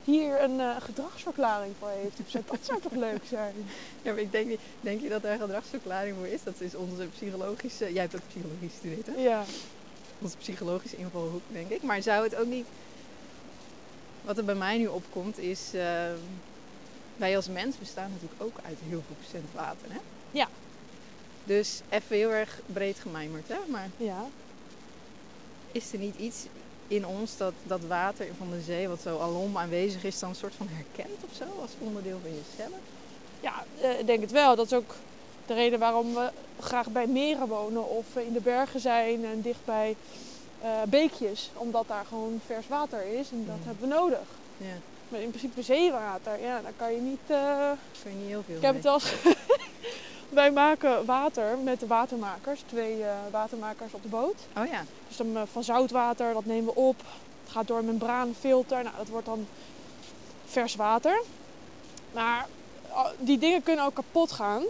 [0.05, 2.17] hier een eh, gedragsverklaring voor heeft.
[2.47, 3.55] Dat zou toch leuk zijn?
[4.03, 6.43] Ja, maar ik denk, niet- denk je dat er een gedragsverklaring voor is?
[6.43, 7.93] Dat is onze psychologische...
[7.93, 9.13] Jij hebt ook psychologie gestudeerd, hè?
[9.13, 9.45] Ja.
[10.19, 11.83] Onze psychologische invalhoek, denk ik.
[11.83, 12.67] Maar zou het ook niet...
[14.21, 15.73] Wat er bij mij nu opkomt is...
[15.75, 16.21] ehm,
[17.17, 19.99] wij als mens bestaan natuurlijk ook uit heel veel procent water, hè?
[20.33, 20.51] Ja.
[21.43, 23.57] Dus even heel erg breed gemijmerd, hè?
[23.69, 24.31] Maar Ja.
[25.73, 26.49] is er niet iets
[26.87, 30.35] in ons dat, dat water van de zee, wat zo alom aanwezig is, dan een
[30.35, 31.45] soort van herkent of zo?
[31.45, 32.81] Als onderdeel van jezelf?
[33.41, 34.57] Ja, eh, ik denk het wel.
[34.57, 34.95] Dat is ook
[35.45, 39.65] de reden waarom we graag bij meren wonen of in de bergen zijn en dicht
[39.65, 39.97] bij
[40.59, 41.53] eh, beekjes.
[41.55, 43.65] Omdat daar gewoon vers water is en dat Ja.
[43.65, 44.41] hebben we nodig.
[44.57, 47.27] Ja, Maar in principe zeewater, ja, daar kan je niet...
[47.27, 48.83] daar kun je niet heel veel Ik heb mee.
[48.83, 49.33] het wel.
[50.33, 54.49] Wij maken water met de watermakers, twee eh, watermakers op de boot.
[54.59, 56.99] Oh ja, Dus dan eh, van zoutwater, dat nemen we op.
[57.43, 59.47] Het gaat door een membraanfilter, nou, dat wordt dan
[60.45, 61.23] vers water.
[62.13, 62.47] Maar
[62.89, 64.63] oh, die dingen kunnen ook kapot gaan.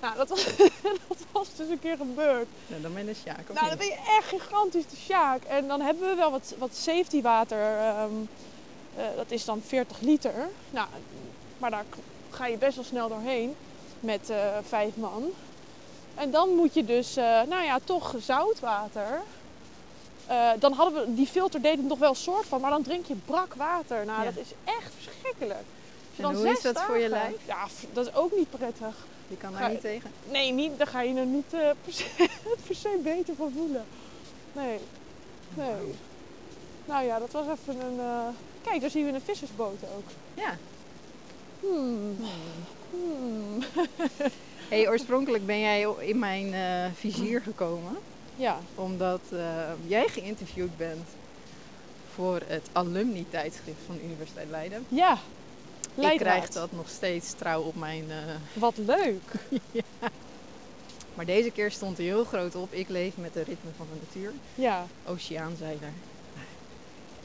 [0.00, 0.44] Nou, dat was,
[1.08, 2.48] dat was dus een keer gebeurd.
[2.66, 5.44] nou, dan ben je een sjaak, Nou, dan ben je echt gigantisch de sjaak.
[5.44, 7.78] En dan hebben we wel wat, wat safety water.
[7.78, 8.12] ehm,
[8.96, 10.48] eh, dat is dan 40 liter.
[10.70, 10.88] Nou,
[11.58, 11.84] maar daar
[12.30, 13.54] ga je best wel snel doorheen
[14.00, 15.24] met eh, vijf man.
[16.14, 19.22] En dan moet je dus, eh, nou ja, toch zoutwater.
[20.26, 23.06] Eh, dan hadden we, die filter deed het nog wel soort van, maar dan drink
[23.06, 24.04] je brak water.
[24.04, 24.24] Nou, Ja.
[24.24, 25.60] dat is echt verschrikkelijk.
[25.60, 27.34] Als je En dan hoe is dat voor je lijf?
[27.46, 28.96] Ja, dat is ook niet prettig.
[29.28, 30.10] Je kan daar niet tegen.
[30.30, 32.28] Nee, niet, daar ga je er niet eh, per, se,
[32.66, 33.84] per se beter van voelen.
[34.52, 34.78] Nee,
[35.54, 35.94] nee.
[36.84, 38.00] Nou ja, dat was even een...
[38.62, 40.08] Kijk, daar zien we een vissersboot ook.
[40.34, 40.56] Ja.
[41.60, 42.16] Hmm.
[42.90, 43.62] Hmm.
[44.68, 47.96] Hey, oorspronkelijk ben jij in mijn eh, vizier gekomen.
[48.34, 51.08] Ja, Omdat eh, jij geïnterviewd bent
[52.04, 54.84] voor het alumni-tijdschrift van de Universiteit Leiden.
[54.88, 55.18] ja.
[55.94, 56.34] Ik Leidraad.
[56.36, 58.10] krijg dat nog steeds trouw op mijn...
[58.10, 59.32] eh, Wat leuk.
[61.14, 62.72] maar deze keer stond er heel groot op.
[62.72, 64.32] Ik leef met de ritme van de natuur.
[64.54, 65.92] Ja, Oceaanzeiler.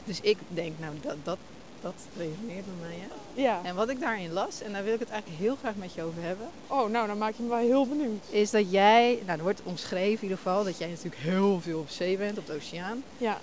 [0.04, 1.38] Dus ik denk, nou, dat, dat,
[1.86, 3.40] Dat resoneert bij mij, hè?
[3.42, 3.60] Ja.
[3.64, 6.02] En wat ik daarin las, en daar wil ik het eigenlijk heel graag met je
[6.02, 8.24] over hebben, Oh, nou, dan maak je me wel heel benieuwd.
[8.30, 11.78] is dat jij, nou er wordt omschreven in ieder geval, dat jij natuurlijk heel veel
[11.80, 13.02] op zee bent, op de oceaan.
[13.18, 13.38] Ja.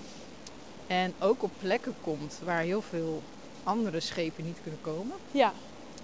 [0.86, 3.22] En ook op plekken komt waar heel veel
[3.62, 5.16] andere schepen niet kunnen komen.
[5.30, 5.52] Ja,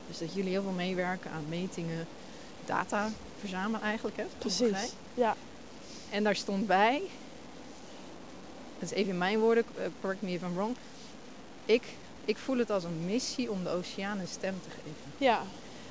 [0.06, 2.06] Dus dat jullie heel veel meewerken aan metingen,
[2.64, 4.24] data verzamelen eigenlijk, hè?
[4.38, 4.94] precies.
[5.14, 5.36] Ja.
[6.10, 7.02] En daar stond bij,
[8.78, 10.76] dat is even in mijn woorden, eh, correct me if I'm wrong.
[11.64, 11.82] Ik,
[12.24, 15.14] ik voel het als een missie om de oceaan een stem te geven.
[15.18, 15.42] Ja.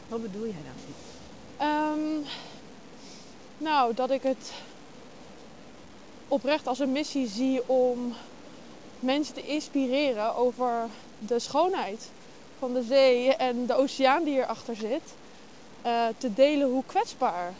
[0.07, 0.95] Wat bedoel jij daarmee?
[1.57, 2.27] Ehm,
[3.57, 4.53] nou, dat ik het
[6.27, 8.15] oprecht als een missie zie om
[8.99, 12.11] mensen te inspireren over de schoonheid
[12.57, 15.17] van de zee en de oceaan die erachter zit.
[15.81, 17.53] Eh, te delen hoe kwetsbaar,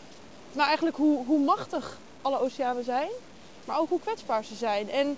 [0.51, 3.09] maar eigenlijk hoe, hoe machtig alle oceanen zijn,
[3.65, 4.89] maar ook hoe kwetsbaar ze zijn.
[4.89, 5.17] En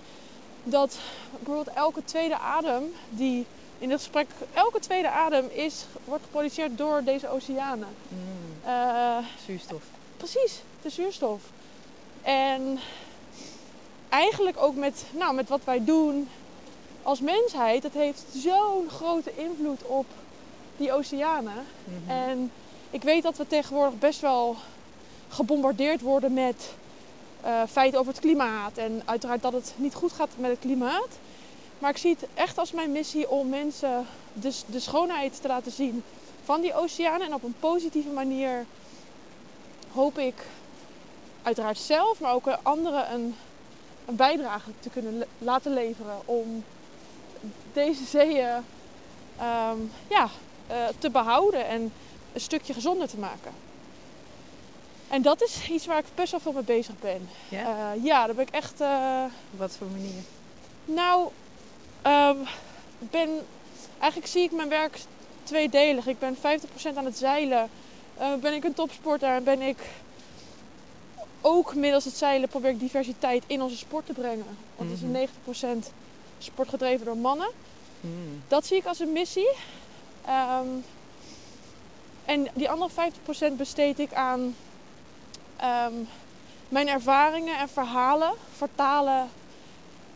[0.64, 1.00] dat
[1.32, 3.46] bijvoorbeeld elke tweede adem die
[3.78, 7.88] in dit gesprek, elke tweede adem is, wordt geproduceerd door deze oceanen.
[8.08, 8.20] Mm,
[8.66, 9.84] Eh, zuurstof.
[10.18, 11.42] precies, de zuurstof.
[12.22, 12.80] En
[14.10, 16.30] eigenlijk ook met, nou, met wat wij doen
[17.02, 20.06] als mensheid, het heeft zo'n grote invloed op
[20.76, 21.66] die oceanen.
[21.84, 22.10] Mhm.
[22.10, 22.52] En
[22.90, 24.56] ik weet dat we tegenwoordig best wel
[25.28, 26.78] gebombardeerd worden met
[27.44, 28.78] eh, feiten over het klimaat.
[28.78, 31.10] En uiteraard dat het niet goed gaat met het klimaat.
[31.80, 35.72] Maar ik zie het echt als mijn missie om mensen de, de schoonheid te laten
[35.72, 36.04] zien
[36.44, 37.28] van die oceanen.
[37.28, 38.66] En op een positieve manier
[39.94, 40.46] hoop ik
[41.44, 43.36] uiteraard zelf, maar ook anderen een,
[44.06, 46.64] bijdrage te kunnen laten leveren om
[47.74, 48.64] deze zeeën
[49.38, 49.78] ehm,
[50.10, 50.30] ja,
[50.68, 51.92] eh, te behouden en
[52.34, 53.52] een stukje gezonder te maken.
[55.12, 57.30] En dat is iets waar ik best wel veel mee bezig ben.
[57.50, 57.94] Ja?
[57.94, 58.82] Eh, ja, daar ben ik echt.
[58.82, 60.24] eh, Op wat voor manier?
[60.86, 61.30] nou,
[62.02, 62.38] ehm,
[63.00, 63.30] ben,
[64.00, 65.00] eigenlijk zie ik mijn werk
[65.44, 66.08] tweedelig.
[66.08, 67.70] Ik ben 50% aan het zeilen.
[68.18, 69.78] Eh, ben ik een topsporter en ben ik
[71.42, 74.58] ook middels het zeilen probeer ik diversiteit in onze sport te brengen.
[74.76, 75.06] Want het is Mhm.
[75.06, 75.92] een 90%
[76.38, 77.50] sport gedreven door mannen.
[78.00, 78.42] Mm.
[78.48, 79.52] Dat zie ik als een missie.
[80.26, 80.68] Ehm,
[82.26, 84.56] en die andere 50% besteed ik aan
[85.62, 85.94] ehm,
[86.70, 89.30] mijn ervaringen en verhalen vertalen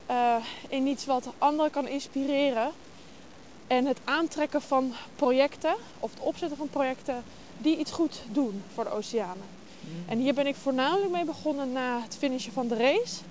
[0.05, 0.35] eh,
[0.67, 2.71] in iets wat anderen kan inspireren.
[3.67, 7.23] En het aantrekken van projecten of het opzetten van projecten
[7.57, 9.45] die iets goed doen voor de oceanen.
[9.79, 10.09] Mm.
[10.09, 13.21] En hier ben ik voornamelijk mee begonnen na het finishen van de race.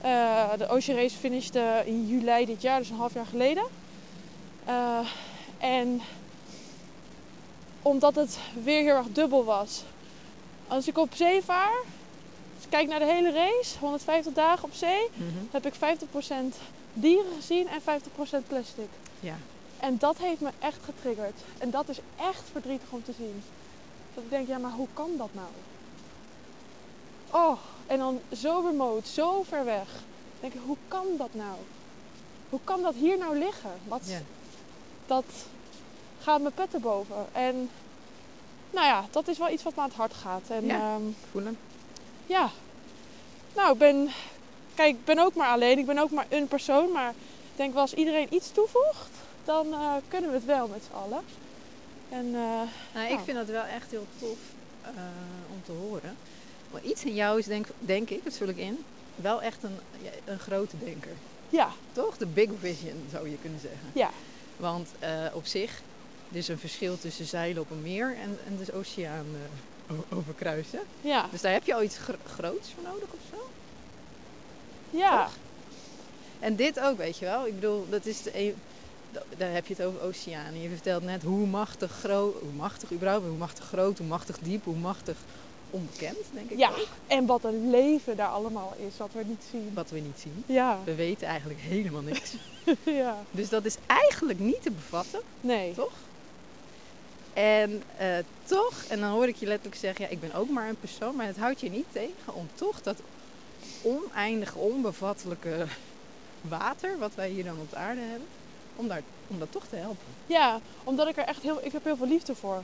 [0.00, 3.64] Eh, de Ocean Race finishte in juli dit jaar, dus een half jaar geleden.
[4.64, 4.98] Eh,
[5.58, 6.00] en
[7.82, 9.84] omdat het weer heel erg dubbel was.
[10.68, 11.76] Als ik op zee vaar,
[12.54, 15.28] als ik kijk naar de hele race, 150 dagen op zee, Mhm.
[15.50, 16.56] heb ik 50%
[16.92, 18.88] dieren gezien en 50% plastic.
[19.20, 19.34] Ja.
[19.78, 21.40] En dat heeft me echt getriggerd.
[21.58, 23.42] En dat is echt verdrietig om te zien.
[24.14, 25.48] Dat ik denk, ja, maar hoe kan dat nou?
[27.30, 29.88] Oh, en dan zo remote, zo ver weg.
[29.92, 31.56] Dan denk ik, hoe kan dat nou?
[32.50, 33.70] Hoe kan dat hier nou liggen?
[33.88, 34.18] Dat, Ja.
[35.06, 35.24] dat
[36.20, 37.26] gaat me pet erboven.
[37.32, 37.70] En
[38.76, 40.50] nou ja, dat is wel iets wat me aan het hart gaat.
[40.50, 40.94] En Ja.
[40.94, 41.58] ehm, Voel hem.
[42.26, 42.50] ja.
[43.54, 44.10] Nou, ik ben...
[44.74, 45.78] Kijk, ik ben ook maar alleen.
[45.78, 46.92] Ik ben ook maar een persoon.
[46.92, 47.10] Maar
[47.50, 50.92] ik denk wel als iedereen iets toevoegt, dan eh, kunnen we het wel met z'n
[50.92, 51.22] allen.
[52.08, 52.32] En eh,
[52.92, 53.24] Nou, ik Nou.
[53.24, 54.38] vind dat wel echt heel tof
[54.80, 54.92] eh,
[55.50, 56.16] om te horen.
[56.70, 59.80] Maar iets in jou is, denk, denk ik, dat vul ik in, wel echt een,
[60.24, 61.16] een grote denker.
[61.48, 62.16] ja, Toch?
[62.16, 63.90] De big vision zou je kunnen zeggen.
[63.94, 64.10] ja,
[64.56, 65.82] Want eh, op zich,
[66.30, 69.36] er is een verschil tussen zeilen op een meer en, en de oceaan
[69.86, 70.86] o- overkruisen.
[71.00, 73.36] ja, Dus daar heb je al iets gro- groots voor nodig of zo.
[74.90, 75.38] ja, Toch?
[76.38, 77.46] En dit ook, weet je wel.
[77.46, 78.62] Ik bedoel, dat is de een,
[79.08, 80.60] da- daar heb je het over oceanen.
[80.60, 84.64] Je vertelt net hoe machtig groot, hoe machtig überhaupt, hoe machtig groot, hoe machtig diep,
[84.64, 85.24] hoe machtig
[85.70, 86.68] onbekend, denk ik ja.
[86.70, 86.88] ook.
[87.06, 89.74] En wat een leven daar allemaal is, wat we niet zien.
[89.74, 90.44] Wat we niet zien.
[90.46, 92.36] Ja, We weten eigenlijk helemaal niks.
[92.84, 93.26] ja.
[93.30, 95.22] Dus dat is eigenlijk niet te bevatten.
[95.40, 95.74] Nee.
[95.74, 96.08] Toch?
[97.36, 98.08] En eh,
[98.44, 101.16] toch, en dan hoor ik je letterlijk zeggen, ja, ik ben ook maar een persoon,
[101.16, 102.96] maar het houdt je niet tegen om toch dat
[103.82, 105.66] oneindige, onbevattelijke
[106.40, 108.28] water, wat wij hier dan op de aarde hebben,
[108.76, 110.06] om, daar, om dat toch te helpen.
[110.26, 112.58] Ja, omdat ik er echt heel, ik heb heel veel liefde voor.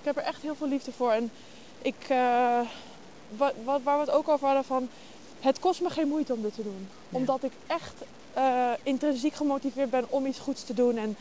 [0.00, 1.12] Ik heb er echt heel veel liefde voor.
[1.12, 1.30] En
[1.82, 2.60] ik, eh,
[3.36, 4.88] wat, wat, waar we het ook over hadden van,
[5.40, 6.88] het kost me geen moeite om dit te doen.
[7.08, 7.16] Ja.
[7.16, 7.94] Omdat ik echt
[8.32, 10.96] eh, intrinsiek gemotiveerd ben om iets goeds te doen.
[10.96, 11.16] En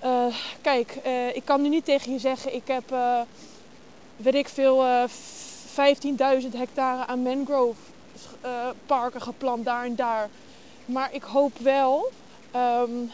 [0.00, 3.20] eh, kijk, eh, ik kan nu niet tegen je zeggen, ik heb, eh,
[4.16, 7.80] weet ik veel, eh 15.000 hectare aan mangrove
[8.86, 10.28] parken geplant daar en daar.
[10.84, 12.12] Maar ik hoop wel
[12.50, 13.06] ehm,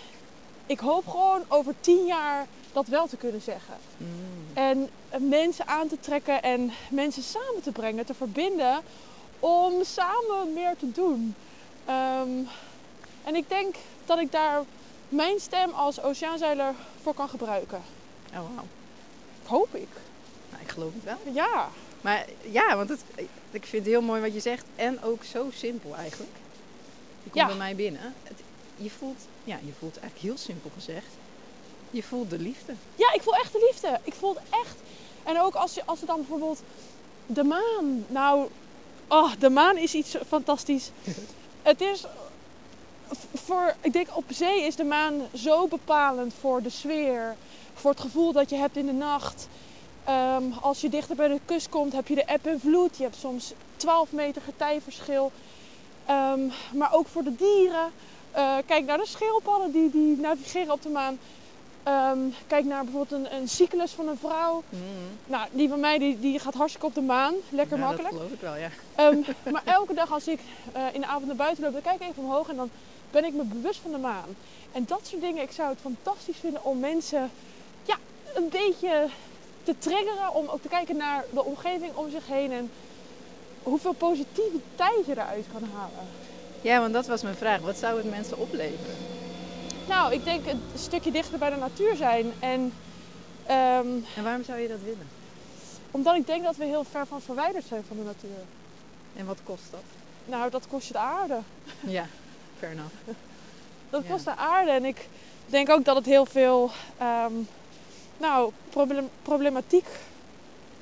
[0.66, 3.74] ik hoop gewoon over tien jaar dat wel te kunnen zeggen.
[3.97, 4.09] Mm.
[4.55, 4.91] En
[5.28, 8.82] mensen aan te trekken en mensen samen te brengen, te verbinden
[9.39, 11.34] om samen meer te doen.
[11.84, 12.45] Ehm,
[13.22, 14.64] en ik denk dat ik daar
[15.09, 17.82] mijn stem als oceaanzeiler voor kan gebruiken.
[18.30, 18.66] Oh, wauw.
[19.46, 19.88] Hoop ik.
[20.50, 21.32] Nou, ik geloof het wel.
[21.34, 21.68] Ja.
[22.00, 23.04] Maar ja, want het,
[23.50, 24.64] ik vind het heel mooi wat je zegt.
[24.76, 26.32] En ook zo simpel eigenlijk.
[27.22, 27.46] Je komt Ja.
[27.46, 28.14] bij mij binnen.
[28.22, 28.40] Het,
[28.76, 31.07] je, voelt, ja, je voelt eigenlijk heel simpel gezegd.
[31.90, 32.72] Je voelt de liefde.
[32.96, 34.00] Ja, ik voel echt de liefde.
[34.04, 34.76] Ik voel het echt.
[35.22, 36.62] En ook als, je, als er dan bijvoorbeeld
[37.26, 38.04] de maan.
[38.09, 38.48] Nou,
[39.09, 40.90] oh, de maan is iets fantastisch.
[41.62, 42.04] het is
[43.34, 47.36] voor, ik denk op zee is de maan zo bepalend voor de sfeer,
[47.74, 49.48] voor het gevoel dat je hebt in de nacht.
[50.04, 52.96] Ehm, als je dichter bij de kust komt, heb je de eb en vloed.
[52.96, 55.32] Je hebt soms 12 meter getijverschil.
[56.07, 56.40] Ehm,
[56.72, 57.90] maar ook voor de dieren.
[58.30, 61.18] Eh, kijk naar de schildpadden die, die navigeren op de maan.
[61.82, 64.62] Ehm, kijk naar bijvoorbeeld een, een cyclus van een vrouw.
[65.26, 67.34] Nou, die van mij die, die gaat hartstikke op de maan.
[67.48, 68.11] Lekker makkelijk.
[68.11, 68.70] Dat geloof ik wel, ja.
[69.52, 70.40] Maar elke dag als ik
[70.72, 72.70] eh, in de avond naar buiten loop, dan kijk ik even omhoog en dan
[73.11, 74.36] ben ik me bewust van de maan.
[74.72, 77.30] En dat soort dingen, ik zou het fantastisch vinden om mensen
[77.82, 77.98] ja,
[78.34, 79.09] een beetje
[79.62, 80.32] te triggeren.
[80.34, 82.72] Om ook te kijken naar de omgeving om zich heen en
[83.62, 86.09] hoeveel positiviteit je eruit kan halen.
[86.62, 87.61] Ja, want dat was mijn vraag.
[87.61, 88.96] Wat zou het mensen opleveren?
[89.88, 92.32] Nou, ik denk een stukje dichter bij de natuur zijn.
[92.40, 92.72] En
[93.46, 95.11] ehm, En waarom zou je dat willen?
[95.90, 98.46] omdat ik denk dat we heel ver van verwijderd zijn van de natuur.
[99.14, 99.82] En wat kost dat?
[100.24, 101.40] Nou, dat kost je de aarde.
[101.86, 102.07] Ja,
[102.57, 102.94] fair enough.
[103.90, 104.70] Dat kost de aarde.
[104.70, 105.09] En ik
[105.44, 107.42] denk ook dat het heel veel ehm,
[108.18, 109.86] nou, problem- problematiek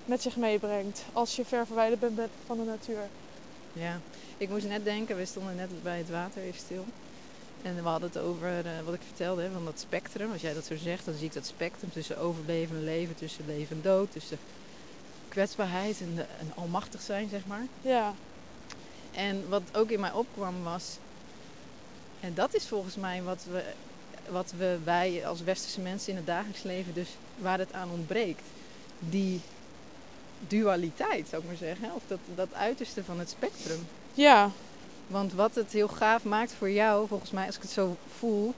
[0.05, 1.05] met zich meebrengt.
[1.13, 3.11] Als je ver verwijderd bent van de natuur.
[3.73, 4.01] Ja,
[4.39, 6.87] ik moest net denken, we stonden net bij het water even stil.
[7.63, 10.33] En we hadden het over eh, wat ik vertelde, hè, van dat spectrum.
[10.33, 13.47] Als jij dat zo zegt, dan zie ik dat spectrum tussen overleven en leven, tussen
[13.47, 14.39] leven en dood, tussen
[15.29, 17.67] kwetsbaarheid en, de- en almachtig zijn, zeg maar.
[17.81, 18.15] Ja,
[19.13, 20.99] En wat ook in mij opkwam was,
[22.25, 23.75] en dat is volgens mij wat we,
[24.29, 28.43] wat we wij als westerse mensen in het dagelijks leven, dus waar het aan ontbreekt.
[28.99, 29.41] Die
[30.39, 31.95] dualiteit, zou ik maar zeggen.
[31.95, 33.87] Of dat, dat uiterste van het spectrum.
[34.13, 34.51] ja,
[35.07, 38.55] Want wat het heel gaaf maakt voor jou, volgens mij, als ik het zo voel,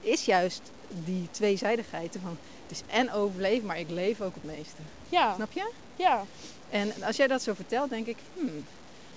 [0.00, 4.82] is juist die tweezijdigheid van het is en overleven, maar ik leef ook het meeste.
[5.08, 5.72] ja, Snap je?
[5.96, 6.24] ja.
[6.70, 8.64] En als jij dat zo vertelt, denk ik, hmm,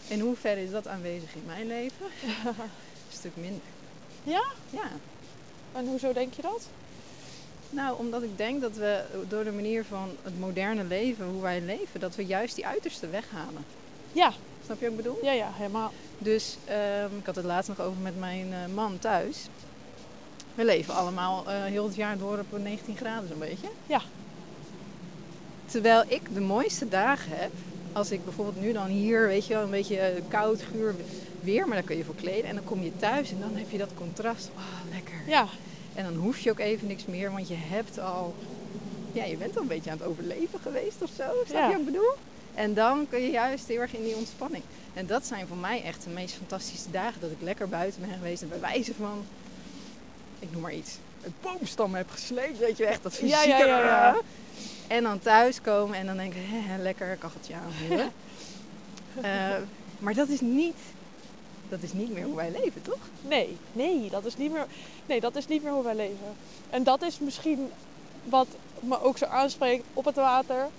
[0.08, 2.05] in hoeverre is dat aanwezig in mijn leven?
[2.45, 3.62] Een stuk minder.
[4.24, 4.43] Ja?
[4.70, 4.89] Ja.
[5.72, 6.68] En hoezo denk je dat?
[7.70, 11.62] Nou, omdat ik denk dat we door de manier van het moderne leven, hoe wij
[11.62, 13.66] leven, dat we juist die uiterste weghalen.
[14.12, 14.34] Ja,
[14.66, 15.18] Snap je wat ik bedoel?
[15.26, 15.91] ja, ja, helemaal.
[16.18, 19.47] Dus ehm, ik had het laatst nog over met mijn eh, man thuis.
[20.55, 23.70] We leven allemaal eh, heel het jaar door op 19 graden zo'n beetje.
[23.88, 24.01] Ja.
[25.66, 27.51] Terwijl ik de mooiste dagen heb,
[27.98, 30.95] als ik bijvoorbeeld nu dan hier, weet je wel, een beetje eh, koud, guur
[31.39, 32.45] weer, maar daar kun je voor kleden.
[32.50, 34.50] En dan kom je thuis en dan heb je dat contrast.
[34.56, 35.24] Oh, lekker.
[35.28, 35.48] Ja,
[35.93, 38.34] En dan hoef je ook even niks meer, want je hebt al,
[39.12, 41.24] ja, je bent al een beetje aan het overleven geweest of zo.
[41.45, 41.66] Snap Ja.
[41.66, 42.14] je wat ik bedoel?
[42.56, 44.64] En dan kun je juist heel erg in die ontspanning.
[44.93, 47.22] En dat zijn voor mij echt de meest fantastische dagen.
[47.22, 49.26] Dat ik lekker buiten ben geweest en bij wijze van,
[50.39, 52.58] ik noem maar iets, een boomstam heb gesleept.
[52.58, 53.48] Weet je echt, dat Ja, fysieke.
[53.48, 54.22] ja, ja, ja.
[54.88, 58.12] En dan thuiskomen en dan denk ik, hè, lekker kacheltje aanvoeren.
[59.22, 59.58] Eh,
[60.00, 60.80] maar dat is niet,
[61.68, 63.10] dat is niet meer hoe wij leven, toch?
[63.22, 64.66] nee, nee, dat is niet meer,
[65.06, 66.36] nee, dat is niet meer hoe wij leven.
[66.70, 67.72] En dat is misschien
[68.24, 68.48] wat
[68.80, 70.70] me ook zo aanspreekt op het water.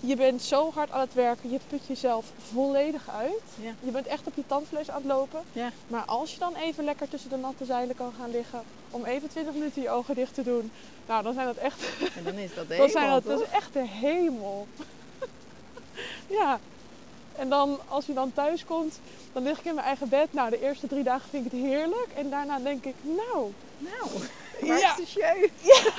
[0.00, 3.42] Je bent zo hard aan het werken, je put jezelf volledig uit.
[3.54, 3.74] Ja.
[3.80, 5.42] Je bent echt op je tandvlees aan het lopen.
[5.52, 5.70] Ja.
[5.86, 9.28] Maar als je dan even lekker tussen de natte zeilen kan gaan liggen, om even
[9.28, 10.72] 20 minuten je ogen dicht te doen,
[11.06, 11.82] nou dan zijn dat echt,
[12.16, 13.48] En dan is dat de dan zijn hemel, dat, dat toch?
[13.48, 14.66] is echt de hemel.
[16.40, 16.60] ja.
[17.32, 19.00] En dan, als je dan thuis komt,
[19.32, 20.32] dan lig ik in mijn eigen bed.
[20.32, 22.08] Nou, de eerste drie dagen vind ik het heerlijk.
[22.14, 24.10] En daarna denk ik, nou, Nou,
[24.60, 24.90] waar Ja.
[24.90, 25.48] is de sjeu?
[25.62, 25.92] Ja.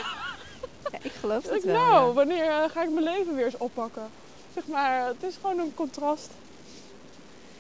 [1.02, 1.74] Ik geloof dat wel.
[1.76, 2.14] nou ja.
[2.14, 4.10] wanneer eh, ga ik mijn leven weer eens oppakken?
[4.54, 6.30] Zeg maar, het is gewoon een contrast.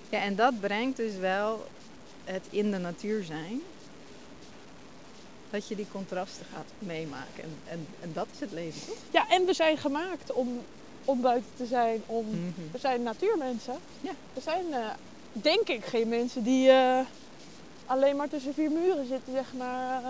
[0.09, 1.65] Ja, en dat brengt dus wel
[2.23, 3.61] het in de natuur zijn.
[5.49, 7.43] Dat je die contrasten gaat meemaken.
[7.43, 8.97] En, en, en dat is het leven, toch?
[9.11, 10.61] Ja, en we zijn gemaakt om,
[11.05, 12.03] om buiten te zijn.
[12.05, 12.71] Om, Mhm.
[12.71, 13.77] We zijn natuurmensen.
[14.01, 14.11] Ja.
[14.33, 14.89] We zijn, eh,
[15.31, 16.99] denk ik, geen mensen die eh,
[17.85, 20.09] alleen maar tussen vier muren zitten, zeg maar, eh,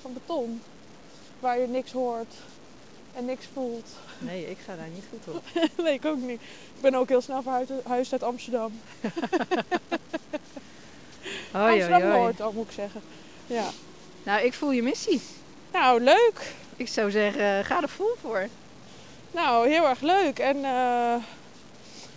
[0.00, 0.62] van beton.
[1.42, 2.34] Waar je niks hoort
[3.14, 3.88] en niks voelt.
[4.18, 5.42] Nee, ik ga daar niet goed op.
[5.84, 6.40] nee, ik ook niet.
[6.74, 8.80] Ik ben ook heel snel verhuisd huis uit Amsterdam.
[9.00, 9.12] Hoi,
[11.52, 11.72] hoi.
[11.72, 13.00] Amsterdam-Noord, ook moet ik zeggen.
[13.46, 13.68] Ja.
[14.22, 15.20] Nou, ik voel je missie.
[15.72, 16.54] Nou, leuk.
[16.76, 18.48] Ik zou zeggen, ga er vol voor.
[19.30, 20.38] Nou, heel erg leuk.
[20.38, 21.14] En eh,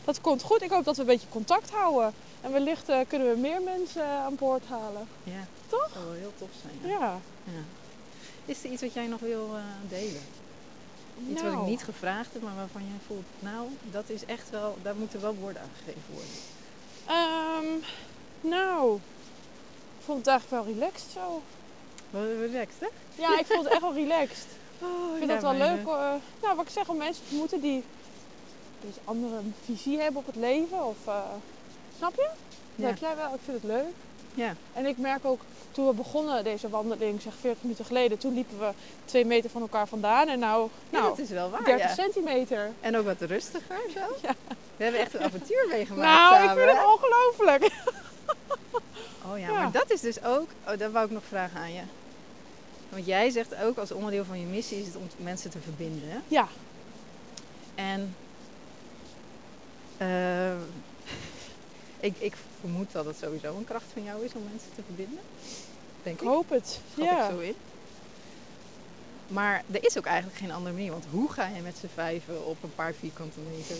[0.03, 0.61] dat komt goed.
[0.61, 2.13] Ik hoop dat we een beetje contact houden.
[2.41, 5.07] En wellicht eh, kunnen we meer mensen aan boord halen.
[5.23, 5.47] Ja.
[5.67, 5.81] Toch?
[5.81, 6.91] Dat zou wel heel tof zijn.
[6.91, 6.99] Ja.
[6.99, 7.19] Ja.
[7.43, 7.61] Ja.
[8.45, 10.21] Is er iets wat jij nog wil eh, delen?
[11.29, 14.49] Iets wat ik Nou, niet gevraagd heb, maar waarvan jij voelt, nou, dat is echt
[14.49, 16.29] wel, daar moeten wel woorden aan gegeven worden.
[17.05, 17.79] ehm,
[18.39, 18.95] nou,
[19.97, 21.43] ik vond het eigenlijk wel relaxed zo.
[22.09, 23.21] Wel relaxed, hè?
[23.21, 24.47] Ja, ik vond het echt wel relaxed.
[24.81, 25.83] Oh, Ik vind dat wel leuk.
[25.85, 26.21] nou,
[26.55, 27.85] wat ik zeg, om mensen te ontmoeten die een
[28.79, 30.85] beetje andere visie hebben op het leven.
[30.85, 31.33] Of, eh,
[31.97, 32.29] snap je?
[32.37, 32.39] Dat
[32.75, 32.85] Ja.
[32.87, 33.33] heb jij wel.
[33.33, 34.04] Ik vind het leuk.
[34.35, 34.55] Ja.
[34.73, 38.59] En ik merk ook, toen we begonnen deze wandeling, zeg 40 minuten geleden, toen liepen
[38.59, 38.71] we
[39.05, 40.27] twee meter van elkaar vandaan.
[40.27, 41.93] En nou, Ja, nou dat is wel waar, 30 ja.
[41.93, 42.71] centimeter.
[42.81, 43.99] En ook wat rustiger zo.
[44.77, 46.63] We hebben echt een avontuur meegemaakt Nou, ik samen.
[46.63, 47.71] vind het ongelooflijk.
[49.31, 49.53] Oh ja, Ja.
[49.53, 51.81] maar dat is dus ook, oh, dat wou ik nog vragen aan je.
[52.89, 56.09] Want jij zegt ook als onderdeel van je missie is het om mensen te verbinden.
[56.09, 56.17] hè?
[56.27, 56.47] Ja,
[57.75, 58.15] En
[59.97, 60.53] eh,
[61.99, 62.33] ik, ik
[62.65, 65.19] vermoed dat het sowieso een kracht van jou is om mensen te verbinden.
[66.03, 66.79] Denk ik hoop het.
[66.91, 67.25] Schat ja.
[67.25, 67.55] ik zo in.
[69.27, 70.91] Maar er is ook eigenlijk geen andere manier.
[70.91, 73.75] Want hoe ga je met z'n vijven op een paar vierkante meter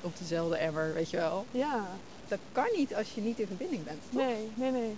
[0.00, 1.44] op dezelfde emmer, weet je wel?
[1.50, 1.86] ja,
[2.28, 4.02] Dat kan niet als je niet in verbinding bent.
[4.10, 4.20] toch?
[4.20, 4.96] nee, nee, nee.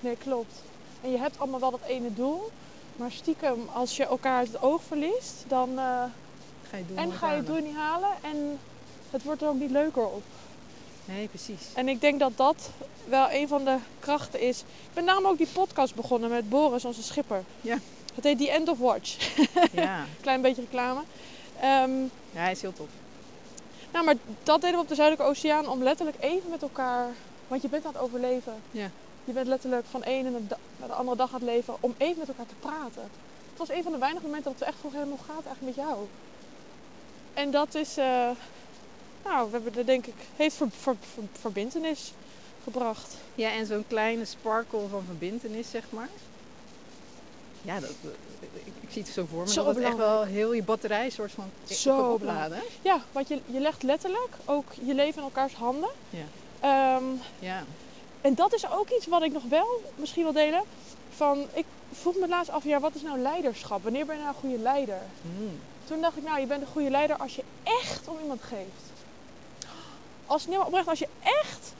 [0.00, 0.54] Nee, klopt.
[1.02, 2.50] En je hebt allemaal wel dat ene doel.
[2.96, 5.68] Maar stiekem, als je elkaar uit het oog verliest, dan...
[5.78, 6.04] eh,
[6.70, 8.10] Ga je en ga je het doel niet halen.
[8.22, 8.58] En
[9.10, 10.22] het wordt er ook niet leuker op.
[11.06, 11.72] Nee, precies.
[11.74, 12.70] En ik denk dat dat
[13.04, 14.60] wel een van de krachten is.
[14.60, 17.44] Ik ben daarom ook die podcast begonnen met Boris, onze schipper.
[17.60, 17.78] Ja.
[18.14, 19.36] Het heet The End of Watch.
[19.72, 20.04] Ja.
[20.20, 21.00] Klein beetje reclame.
[21.60, 22.88] Ehm, ja, hij is heel tof.
[23.92, 27.08] nou, maar dat deden we op de Zuidelijke Oceaan om letterlijk even met elkaar...
[27.48, 28.62] Want je bent aan het overleven.
[28.70, 28.90] Ja.
[29.24, 32.18] Je bent letterlijk van de ene naar de andere dag aan het leven om even
[32.18, 33.02] met elkaar te praten.
[33.50, 35.76] Het was een van de weinige momenten dat we echt vroegen, hoe gaat het eigenlijk
[35.76, 36.06] met jou?
[37.32, 38.30] En dat is, eh,
[39.28, 42.12] nou, we hebben er denk ik, heeft ver, ver- ver- verbintenis
[42.62, 43.16] gebracht.
[43.34, 46.08] Ja, en zo'n kleine sparkle van verbindenis, zeg maar.
[47.62, 47.90] Ja, dat,
[48.64, 49.48] ik, ik zie het zo voor me.
[49.50, 50.32] Zo dat het echt wel belangrijk.
[50.36, 52.62] heel je batterij soort van Zo opladen.
[52.82, 55.90] Ja, want je, je legt letterlijk ook je leven in elkaars handen.
[56.10, 56.24] Ja.
[56.60, 57.04] Ehm,
[57.38, 57.64] Ja.
[58.20, 60.62] en dat is ook iets wat ik nog wel misschien wil delen.
[61.16, 63.82] Van, ik vroeg me laatst af, ja, wat is nou leiderschap?
[63.82, 65.00] Wanneer ben je nou een goede leider?
[65.38, 65.58] Mm.
[65.84, 68.85] Toen dacht ik, nou, je bent een goede leider als je echt om iemand geeft.
[70.26, 71.74] Als, nee, maar oprecht, als je echt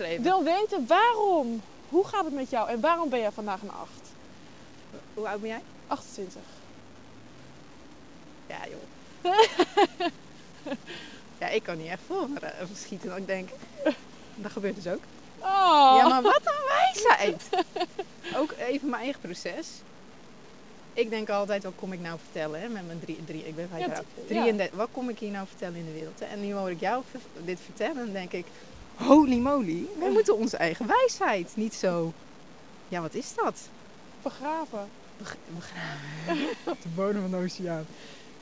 [0.00, 0.22] even.
[0.22, 3.90] wil weten waarom, hoe gaat het met jou en waarom ben jij vandaag een 8?
[5.14, 5.62] Hoe oud ben jij?
[5.86, 6.42] 28.
[8.46, 8.82] Ja, joh.
[11.40, 13.08] ja, ik kan niet echt maar, eh, schieten.
[13.08, 13.48] Dat ik denk,
[14.34, 15.02] dat gebeurt dus ook.
[15.38, 15.94] Oh.
[15.96, 17.48] Ja, maar wat een wijsheid.
[18.40, 19.66] ook even mijn eigen proces.
[20.92, 23.68] Ik denk altijd, wat kom ik nou vertellen hè, met mijn drie, drie ik ben
[23.68, 24.24] vijf Ja, t- ja.
[24.26, 26.18] 33, wat kom ik hier nou vertellen in de wereld?
[26.18, 26.26] hè?
[26.26, 27.04] En nu hoor ik jou
[27.40, 28.48] dit vertellen en dan denk ik,
[28.94, 31.56] holy moly, we moeten onze eigen wijsheid.
[31.56, 32.14] Niet zo,
[32.88, 33.70] ja wat is dat?
[34.22, 34.92] Begraven.
[35.16, 37.86] Beg- begraven op de bodem van de oceaan.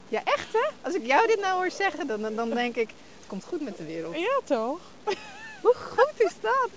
[0.09, 0.71] Ja, echt hè?
[0.83, 3.61] Als ik jou dit nou hoor zeggen, dan, dan- dan denk ik, het komt goed
[3.61, 4.15] met de wereld.
[4.17, 4.97] Ja, toch?
[5.63, 6.71] Hoe goed is dat?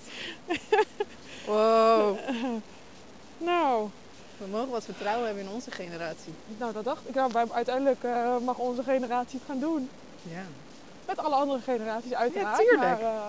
[1.46, 2.18] Wow.
[3.38, 3.92] Nou,
[4.42, 6.34] We mogen wat vertrouwen hebben in onze generatie.
[6.46, 7.16] nou dat dacht ik.
[7.16, 9.90] Nou, wij- uiteindelijk eh, mag onze generatie het gaan doen.
[10.22, 10.44] Ja.
[11.06, 12.58] Met alle andere generaties uiteraard.
[12.58, 12.82] tuurlijk.
[12.82, 13.28] Maar, eh,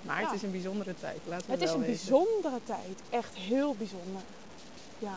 [0.00, 0.26] Maar Ja.
[0.26, 1.20] het is een bijzondere tijd.
[1.24, 2.06] Laten we het is wel een weten.
[2.08, 3.02] bijzondere tijd.
[3.10, 4.22] Echt heel bijzonder.
[4.98, 5.14] Ja.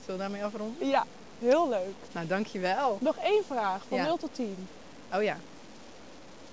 [0.00, 0.88] Zullen we daarmee afronden?
[0.88, 1.06] ja,
[1.38, 1.94] heel leuk.
[2.12, 2.98] Nou, dankjewel.
[3.00, 4.04] Nog één vraag, van Ja.
[4.04, 4.68] 0 tot 10.
[5.12, 5.36] Oh ja.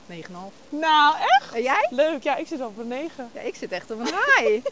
[0.05, 0.53] 9,5.
[0.69, 1.87] Nou, echt En jij?
[1.89, 2.23] leuk.
[2.23, 3.29] Ja, ik zit op een 9.
[3.33, 4.05] Ja, ik zit echt op een
[4.35, 4.65] high.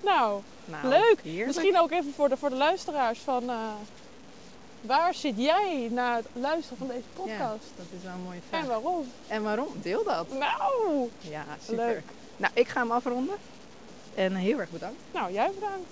[0.00, 1.20] Nou, nou, Leuk.
[1.22, 1.46] Heerlijk.
[1.46, 3.50] misschien ook even voor de, voor de luisteraars van...
[3.50, 3.72] eh,
[4.80, 7.72] waar zit jij na het luisteren van deze Ja, podcast?
[7.76, 8.60] dat is wel een mooie vraag.
[8.62, 9.12] En waarom?
[9.26, 9.68] En waarom?
[9.82, 10.28] Deel dat.
[10.32, 11.76] Nou, Ja, super.
[11.86, 12.02] Leuk.
[12.36, 13.36] Nou, ik ga hem afronden.
[14.14, 15.00] En heel erg bedankt.
[15.12, 15.88] nou, jij bedankt.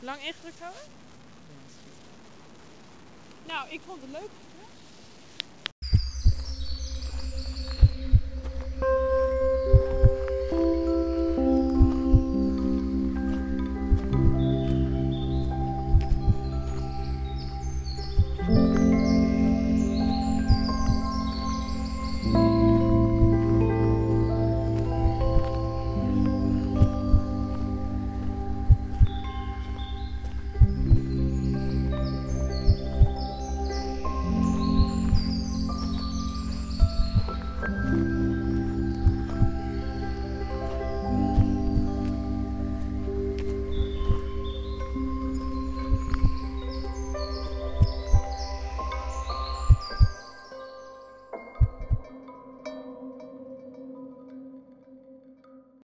[0.00, 0.82] Lang ingedrukt houden?
[3.46, 4.30] Nou, ik vond het leuk.